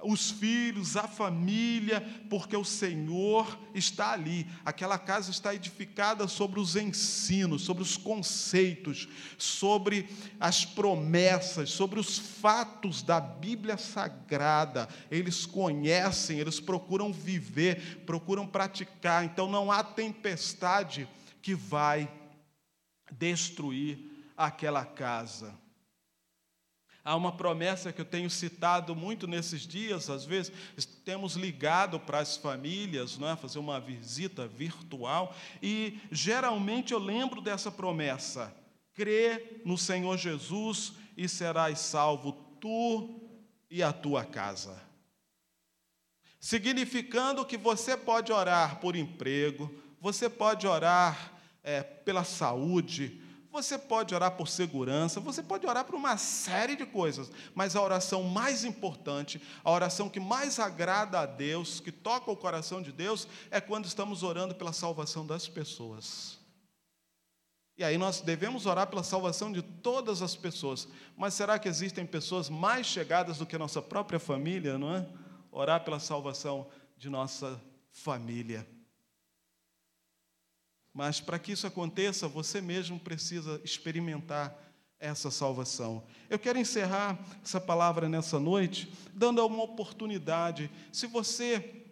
os 0.03 0.31
filhos, 0.31 0.97
a 0.97 1.09
família, 1.09 2.01
porque 2.29 2.57
o 2.57 2.65
Senhor 2.65 3.59
está 3.75 4.13
ali. 4.13 4.47
Aquela 4.65 4.99
casa 4.99 5.31
está 5.31 5.55
edificada 5.55 6.29
sobre 6.29 6.61
os 6.61 6.77
ensinos, 6.77 7.63
sobre 7.63 7.83
os 7.83 7.97
conceitos, 7.97 9.09
sobre 9.37 10.09
as 10.39 10.65
promessas, 10.65 11.71
sobre 11.71 11.99
os 11.99 12.19
fatos 12.19 13.03
da 13.03 13.21
Bíblia 13.21 13.77
Sagrada. 13.77 14.89
Eles 15.11 15.47
conhecem, 15.47 16.39
eles 16.39 16.61
procuram 16.61 17.13
viver, 17.13 18.05
procuram 18.05 18.47
praticar. 18.47 19.25
Então 19.25 19.49
não 19.49 19.71
há 19.71 19.83
tempestade 19.83 21.09
que 21.43 21.55
vai 21.55 22.11
destruir 23.11 23.99
aquela 24.37 24.85
casa. 24.85 25.55
Há 27.09 27.17
uma 27.17 27.33
promessa 27.33 27.91
que 27.91 28.03
eu 28.03 28.05
tenho 28.05 28.29
citado 28.29 28.95
muito 28.95 29.27
nesses 29.27 29.63
dias, 29.63 30.11
às 30.11 30.27
vezes 30.27 30.53
temos 31.07 31.37
ligado 31.37 31.99
para 31.99 32.19
as 32.19 32.37
famílias, 32.37 33.17
não 33.17 33.31
é? 33.31 33.35
fazer 33.35 33.59
uma 33.59 33.81
visita 33.81 34.47
virtual, 34.47 35.35
e 35.63 35.99
geralmente 36.13 36.93
eu 36.93 36.99
lembro 36.99 37.41
dessa 37.41 37.73
promessa: 37.73 38.55
crê 38.93 39.63
no 39.65 39.79
Senhor 39.79 40.19
Jesus 40.19 40.93
e 41.17 41.27
serás 41.27 41.79
salvo 41.79 42.33
tu 42.61 43.19
e 43.71 43.83
a 43.83 43.91
tua 43.91 44.23
casa. 44.23 44.79
Significando 46.39 47.43
que 47.43 47.57
você 47.57 47.97
pode 47.97 48.31
orar 48.31 48.81
por 48.81 48.95
emprego, 48.95 49.75
você 49.99 50.29
pode 50.29 50.67
orar 50.67 51.33
é, 51.63 51.83
pela 51.83 52.23
saúde, 52.23 53.19
você 53.63 53.77
pode 53.77 54.15
orar 54.15 54.33
por 54.33 54.49
segurança, 54.49 55.21
você 55.21 55.43
pode 55.43 55.67
orar 55.67 55.85
por 55.85 55.95
uma 55.95 56.17
série 56.17 56.77
de 56.77 56.87
coisas, 56.87 57.31
mas 57.55 57.75
a 57.75 57.83
oração 57.83 58.23
mais 58.23 58.65
importante, 58.65 59.43
a 59.65 59.71
oração 59.71 60.09
que 60.09 60.21
mais 60.21 60.59
agrada 60.59 61.21
a 61.21 61.27
Deus, 61.27 61.81
que 61.81 61.91
toca 61.91 62.31
o 62.31 62.37
coração 62.37 62.81
de 62.81 62.93
Deus, 62.93 63.27
é 63.51 63.61
quando 63.61 63.87
estamos 63.87 64.23
orando 64.23 64.55
pela 64.55 64.73
salvação 64.73 65.27
das 65.27 65.49
pessoas. 65.49 66.39
E 67.77 67.85
aí 67.85 67.99
nós 67.99 68.21
devemos 68.21 68.67
orar 68.67 68.87
pela 68.87 69.03
salvação 69.03 69.53
de 69.53 69.63
todas 69.63 70.23
as 70.23 70.35
pessoas, 70.37 70.89
mas 71.17 71.35
será 71.35 71.59
que 71.59 71.69
existem 71.69 72.07
pessoas 72.07 72.49
mais 72.49 72.87
chegadas 72.87 73.39
do 73.39 73.47
que 73.47 73.57
a 73.57 73.59
nossa 73.59 73.83
própria 73.83 74.19
família, 74.19 74.79
não 74.79 74.95
é? 74.95 75.07
Orar 75.51 75.85
pela 75.85 76.01
salvação 76.01 76.67
de 76.97 77.09
nossa 77.09 77.61
família. 77.91 78.67
Mas 80.93 81.21
para 81.21 81.39
que 81.39 81.53
isso 81.53 81.67
aconteça, 81.67 82.27
você 82.27 82.61
mesmo 82.61 82.99
precisa 82.99 83.61
experimentar 83.65 84.57
essa 84.99 85.31
salvação. 85.31 86.05
Eu 86.29 86.39
quero 86.39 86.59
encerrar 86.59 87.19
essa 87.43 87.61
palavra 87.61 88.09
nessa 88.09 88.39
noite, 88.41 88.93
dando 89.15 89.45
uma 89.47 89.63
oportunidade. 89.63 90.71
Se 90.93 91.07
você 91.07 91.87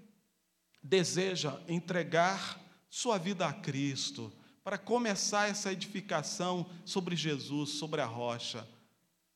deseja 0.83 1.59
entregar 1.69 2.61
sua 2.91 3.19
vida 3.19 3.47
a 3.47 3.53
Cristo, 3.53 4.33
para 4.65 4.79
começar 4.79 5.49
essa 5.49 5.73
edificação 5.73 6.67
sobre 6.85 7.15
Jesus, 7.15 7.71
sobre 7.71 8.01
a 8.01 8.07
rocha, 8.07 8.67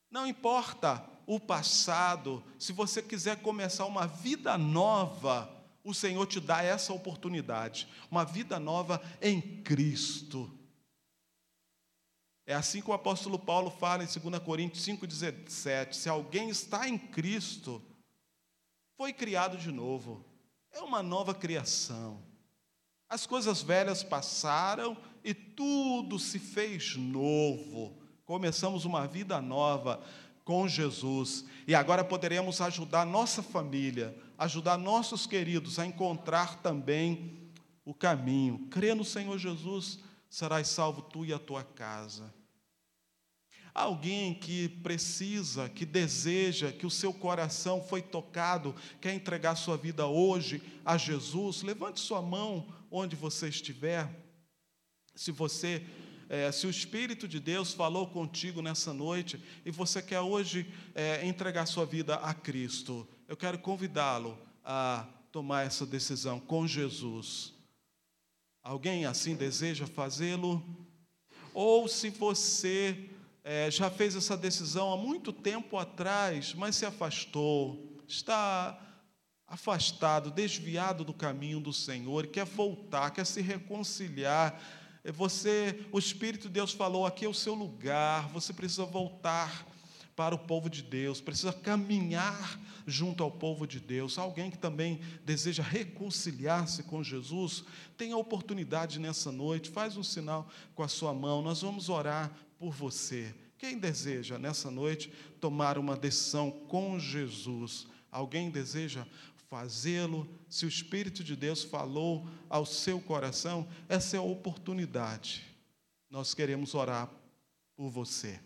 não 0.09 0.27
importa 0.27 1.05
o 1.25 1.39
passado, 1.39 2.43
se 2.59 2.73
você 2.73 3.01
quiser 3.01 3.37
começar 3.37 3.85
uma 3.85 4.05
vida 4.05 4.57
nova, 4.57 5.49
o 5.83 5.93
Senhor 5.93 6.25
te 6.27 6.39
dá 6.39 6.61
essa 6.61 6.93
oportunidade, 6.93 7.87
uma 8.09 8.23
vida 8.23 8.59
nova 8.59 9.01
em 9.21 9.41
Cristo. 9.63 10.51
É 12.45 12.53
assim 12.53 12.81
que 12.81 12.89
o 12.89 12.93
apóstolo 12.93 13.39
Paulo 13.39 13.69
fala 13.69 14.03
em 14.03 14.07
2 14.07 14.39
Coríntios 14.43 14.85
5,17: 14.85 15.93
se 15.93 16.09
alguém 16.09 16.49
está 16.49 16.87
em 16.87 16.97
Cristo, 16.97 17.81
foi 18.97 19.13
criado 19.13 19.57
de 19.57 19.71
novo, 19.71 20.25
é 20.71 20.81
uma 20.81 21.01
nova 21.01 21.33
criação. 21.33 22.21
As 23.07 23.25
coisas 23.25 23.61
velhas 23.61 24.03
passaram 24.03 24.97
e 25.23 25.33
tudo 25.33 26.17
se 26.17 26.39
fez 26.39 26.95
novo. 26.95 27.97
Começamos 28.25 28.85
uma 28.85 29.05
vida 29.07 29.41
nova 29.41 30.01
com 30.43 30.67
Jesus 30.67 31.45
e 31.67 31.75
agora 31.75 32.03
poderemos 32.03 32.61
ajudar 32.61 33.05
nossa 33.05 33.43
família 33.43 34.15
ajudar 34.41 34.75
nossos 34.75 35.27
queridos 35.27 35.77
a 35.77 35.85
encontrar 35.85 36.63
também 36.63 37.51
o 37.85 37.93
caminho. 37.93 38.67
Crê 38.71 38.95
no 38.95 39.05
Senhor 39.05 39.37
Jesus, 39.37 39.99
serás 40.27 40.67
salvo 40.67 41.03
tu 41.03 41.23
e 41.23 41.31
a 41.31 41.37
tua 41.37 41.63
casa. 41.63 42.33
Alguém 43.71 44.33
que 44.33 44.67
precisa, 44.67 45.69
que 45.69 45.85
deseja, 45.85 46.71
que 46.71 46.87
o 46.87 46.89
seu 46.89 47.13
coração 47.13 47.83
foi 47.83 48.01
tocado, 48.01 48.75
quer 48.99 49.13
entregar 49.13 49.55
sua 49.55 49.77
vida 49.77 50.07
hoje 50.07 50.59
a 50.83 50.97
Jesus, 50.97 51.61
levante 51.61 51.99
sua 51.99 52.21
mão 52.21 52.67
onde 52.89 53.15
você 53.15 53.47
estiver. 53.47 54.09
Se 55.13 55.31
você, 55.31 55.85
é, 56.27 56.51
se 56.51 56.65
o 56.65 56.71
Espírito 56.71 57.27
de 57.27 57.39
Deus 57.39 57.73
falou 57.73 58.07
contigo 58.07 58.59
nessa 58.59 58.91
noite 58.91 59.39
e 59.63 59.69
você 59.69 60.01
quer 60.01 60.21
hoje 60.21 60.65
é, 60.95 61.23
entregar 61.27 61.67
sua 61.67 61.85
vida 61.85 62.15
a 62.15 62.33
Cristo, 62.33 63.07
eu 63.31 63.37
quero 63.37 63.57
convidá-lo 63.57 64.37
a 64.61 65.07
tomar 65.31 65.65
essa 65.65 65.85
decisão 65.85 66.37
com 66.37 66.67
Jesus. 66.67 67.53
Alguém 68.61 69.05
assim 69.05 69.35
deseja 69.35 69.87
fazê-lo? 69.87 70.61
Ou 71.53 71.87
se 71.87 72.09
você 72.09 73.09
é, 73.41 73.71
já 73.71 73.89
fez 73.89 74.17
essa 74.17 74.35
decisão 74.35 74.91
há 74.91 74.97
muito 74.97 75.31
tempo 75.31 75.77
atrás, 75.77 76.53
mas 76.53 76.75
se 76.75 76.85
afastou, 76.85 77.95
está 78.05 78.77
afastado, 79.47 80.29
desviado 80.29 81.05
do 81.05 81.13
caminho 81.13 81.61
do 81.61 81.71
Senhor, 81.71 82.27
quer 82.27 82.43
voltar, 82.43 83.11
quer 83.11 83.25
se 83.25 83.39
reconciliar. 83.39 84.61
É 85.05 85.11
você, 85.11 85.85
o 85.89 85.99
Espírito 85.99 86.49
de 86.49 86.55
Deus 86.55 86.73
falou: 86.73 87.05
aqui 87.05 87.23
é 87.23 87.29
o 87.29 87.33
seu 87.33 87.53
lugar, 87.53 88.27
você 88.27 88.51
precisa 88.51 88.83
voltar 88.83 89.70
para 90.15 90.35
o 90.35 90.39
povo 90.39 90.69
de 90.69 90.81
Deus, 90.81 91.21
precisa 91.21 91.53
caminhar 91.53 92.59
junto 92.85 93.23
ao 93.23 93.31
povo 93.31 93.65
de 93.65 93.79
Deus. 93.79 94.17
Alguém 94.17 94.51
que 94.51 94.57
também 94.57 94.99
deseja 95.23 95.63
reconciliar-se 95.63 96.83
com 96.83 97.03
Jesus, 97.03 97.63
tem 97.97 98.11
a 98.11 98.17
oportunidade 98.17 98.99
nessa 98.99 99.31
noite, 99.31 99.69
faz 99.69 99.97
um 99.97 100.03
sinal 100.03 100.49
com 100.75 100.83
a 100.83 100.87
sua 100.87 101.13
mão, 101.13 101.41
nós 101.41 101.61
vamos 101.61 101.89
orar 101.89 102.31
por 102.59 102.71
você. 102.71 103.33
Quem 103.57 103.77
deseja 103.77 104.37
nessa 104.37 104.71
noite 104.71 105.11
tomar 105.39 105.77
uma 105.77 105.95
decisão 105.95 106.51
com 106.51 106.99
Jesus? 106.99 107.87
Alguém 108.11 108.49
deseja 108.49 109.05
fazê-lo? 109.49 110.27
Se 110.49 110.65
o 110.65 110.69
Espírito 110.69 111.23
de 111.23 111.35
Deus 111.35 111.63
falou 111.63 112.27
ao 112.49 112.65
seu 112.65 112.99
coração, 112.99 113.67
essa 113.87 114.17
é 114.17 114.19
a 114.19 114.23
oportunidade. 114.23 115.43
Nós 116.09 116.33
queremos 116.33 116.73
orar 116.73 117.09
por 117.75 117.89
você. 117.89 118.39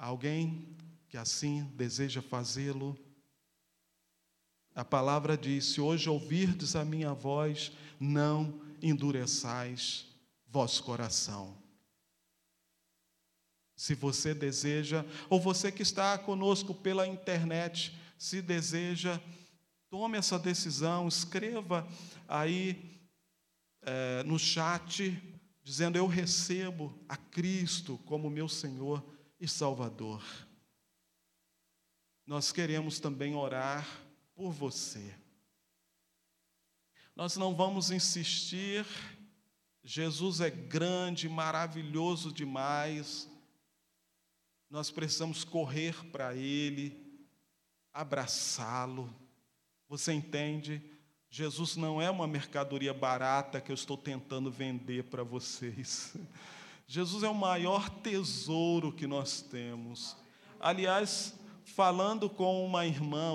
Alguém 0.00 0.66
que 1.10 1.18
assim 1.18 1.62
deseja 1.74 2.22
fazê-lo? 2.22 2.98
A 4.74 4.82
palavra 4.82 5.36
diz: 5.36 5.66
Se 5.66 5.80
hoje 5.80 6.08
ouvirdes 6.08 6.74
a 6.74 6.86
minha 6.86 7.12
voz, 7.12 7.70
não 8.00 8.62
endureçais 8.80 10.06
vosso 10.48 10.82
coração. 10.84 11.54
Se 13.76 13.94
você 13.94 14.32
deseja, 14.32 15.04
ou 15.28 15.38
você 15.38 15.70
que 15.70 15.82
está 15.82 16.16
conosco 16.16 16.74
pela 16.74 17.06
internet, 17.06 17.94
se 18.16 18.40
deseja, 18.40 19.20
tome 19.90 20.16
essa 20.16 20.38
decisão, 20.38 21.08
escreva 21.08 21.86
aí 22.26 23.02
é, 23.82 24.22
no 24.22 24.38
chat, 24.38 25.22
dizendo: 25.62 25.98
Eu 25.98 26.06
recebo 26.06 26.98
a 27.06 27.18
Cristo 27.18 27.98
como 28.06 28.30
meu 28.30 28.48
Senhor 28.48 29.19
e 29.40 29.48
Salvador. 29.48 30.22
Nós 32.26 32.52
queremos 32.52 33.00
também 33.00 33.34
orar 33.34 33.88
por 34.34 34.52
você. 34.52 35.14
Nós 37.16 37.36
não 37.36 37.54
vamos 37.54 37.90
insistir 37.90 38.86
Jesus 39.82 40.40
é 40.40 40.50
grande, 40.50 41.28
maravilhoso 41.28 42.32
demais. 42.32 43.28
Nós 44.68 44.90
precisamos 44.90 45.42
correr 45.42 46.04
para 46.12 46.34
Ele, 46.34 46.96
abraçá-lo. 47.92 49.12
Você 49.88 50.12
entende? 50.12 50.82
Jesus 51.28 51.76
não 51.76 52.00
é 52.00 52.10
uma 52.10 52.26
mercadoria 52.26 52.92
barata 52.92 53.60
que 53.60 53.72
eu 53.72 53.74
estou 53.74 53.96
tentando 53.96 54.50
vender 54.50 55.04
para 55.04 55.24
vocês. 55.24 56.14
Jesus 56.92 57.22
é 57.22 57.28
o 57.28 57.34
maior 57.36 57.88
tesouro 57.88 58.90
que 58.90 59.06
nós 59.06 59.40
temos. 59.40 60.16
Aliás, 60.58 61.32
falando 61.64 62.28
com 62.28 62.66
uma 62.66 62.84
irmã, 62.84 63.30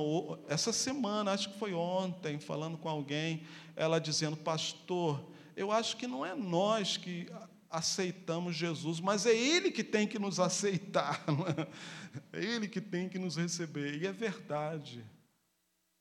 essa 0.49 0.74
semana, 0.74 1.32
acho 1.32 1.53
que 1.53 1.58
foi 1.58 1.74
ontem, 1.74 2.38
falando 2.38 2.78
com 2.78 2.89
alguém, 2.89 3.43
ela 3.74 3.97
dizendo: 3.97 4.36
Pastor, 4.36 5.26
eu 5.56 5.72
acho 5.72 5.95
que 5.95 6.06
não 6.06 6.26
é 6.26 6.36
nós 6.36 6.97
que 6.97 7.30
aceitamos 7.70 8.58
Jesus, 8.58 8.99
mas 8.99 9.26
é 9.26 9.34
Ele 9.34 9.72
que 9.72 9.86
tem 9.86 10.06
que 10.06 10.20
nos 10.20 10.38
aceitar, 10.38 11.24
é? 12.34 12.38
é 12.38 12.43
Ele 12.43 12.68
que 12.68 12.82
tem 12.82 13.08
que 13.08 13.18
nos 13.18 13.38
receber, 13.38 14.01
e 14.01 14.06
é 14.06 14.12
verdade, 14.12 15.01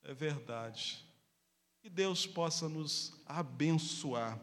é 0.02 0.12
verdade. 0.12 1.06
Que 1.80 1.88
Deus 1.88 2.26
possa 2.26 2.68
nos 2.68 3.14
abençoar. 3.24 4.40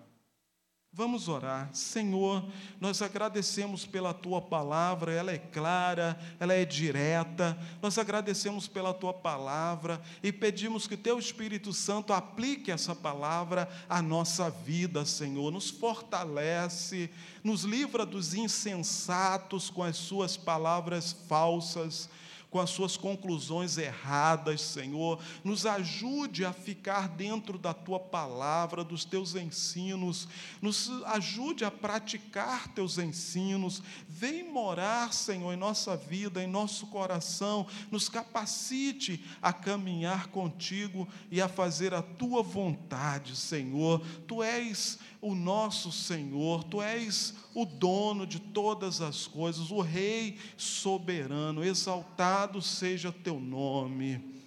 Vamos 0.94 1.30
orar. 1.30 1.70
Senhor, 1.72 2.46
nós 2.78 3.02
agradecemos 3.02 3.86
pela 3.86 4.14
tua 4.14 4.42
palavra, 4.42 5.14
ela 5.14 5.32
é 5.32 5.38
clara, 5.38 6.20
ela 6.38 6.54
é 6.54 6.66
direta. 6.66 7.58
Nós 7.82 7.98
agradecemos 7.98 8.68
pela 8.68 8.94
tua 8.94 9.14
palavra 9.14 10.02
e 10.22 10.34
pedimos 10.34 10.88
que 10.88 10.98
teu 10.98 11.18
Espírito 11.18 11.72
Santo 11.72 12.12
aplique 12.12 12.70
essa 12.70 12.94
palavra 12.94 13.70
à 13.88 14.02
nossa 14.02 14.50
vida, 14.50 15.06
Senhor. 15.06 15.50
Nos 15.50 15.70
fortalece, 15.70 17.10
nos 17.42 17.64
livra 17.64 18.06
dos 18.06 18.34
insensatos 18.34 19.70
com 19.70 19.84
as 19.84 19.96
suas 19.96 20.36
palavras 20.36 21.14
falsas 21.30 22.10
com 22.52 22.60
as 22.60 22.70
suas 22.70 22.98
conclusões 22.98 23.78
erradas, 23.78 24.60
Senhor. 24.60 25.18
Nos 25.42 25.66
ajude 25.66 26.44
a 26.44 26.52
ficar 26.52 27.08
dentro 27.08 27.58
da 27.58 27.74
tua 27.74 27.98
palavra, 27.98 28.84
dos 28.84 29.06
teus 29.06 29.36
ensinos. 29.36 30.28
Nos 30.62 30.92
ajude 31.06 31.64
a 31.64 31.72
praticar 31.72 32.68
teus 32.68 32.98
ensinos. 32.98 33.82
Vem 34.08 34.52
morar, 34.52 35.14
Senhor, 35.14 35.54
em 35.54 35.58
nossa 35.58 35.96
vida, 35.96 36.44
em 36.44 36.48
nosso 36.48 36.88
coração. 36.88 37.66
Nos 37.90 38.10
capacite 38.10 39.24
a 39.42 39.54
caminhar 39.54 40.28
contigo 40.28 41.08
e 41.32 41.42
a 41.42 41.48
fazer 41.48 41.94
a 41.94 42.02
tua 42.02 42.44
vontade, 42.44 43.34
Senhor. 43.38 44.02
Tu 44.28 44.44
és 44.44 45.00
o 45.22 45.36
nosso 45.36 45.92
Senhor, 45.92 46.64
tu 46.64 46.82
és 46.82 47.36
o 47.54 47.64
dono 47.64 48.26
de 48.26 48.40
todas 48.40 49.02
as 49.02 49.28
coisas, 49.28 49.70
o 49.70 49.80
Rei 49.80 50.40
soberano, 50.58 51.64
exaltado 51.64 52.62
seja 52.62 53.12
teu 53.12 53.40
nome, 53.40 54.44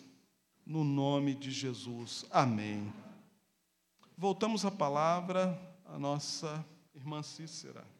no 0.66 0.82
nome 0.82 1.34
de 1.34 1.52
Jesus. 1.52 2.24
Amém. 2.30 2.92
Voltamos 4.18 4.64
à 4.64 4.70
palavra, 4.70 5.60
a 5.86 5.98
nossa 5.98 6.64
irmã 6.94 7.22
Cícera. 7.22 7.93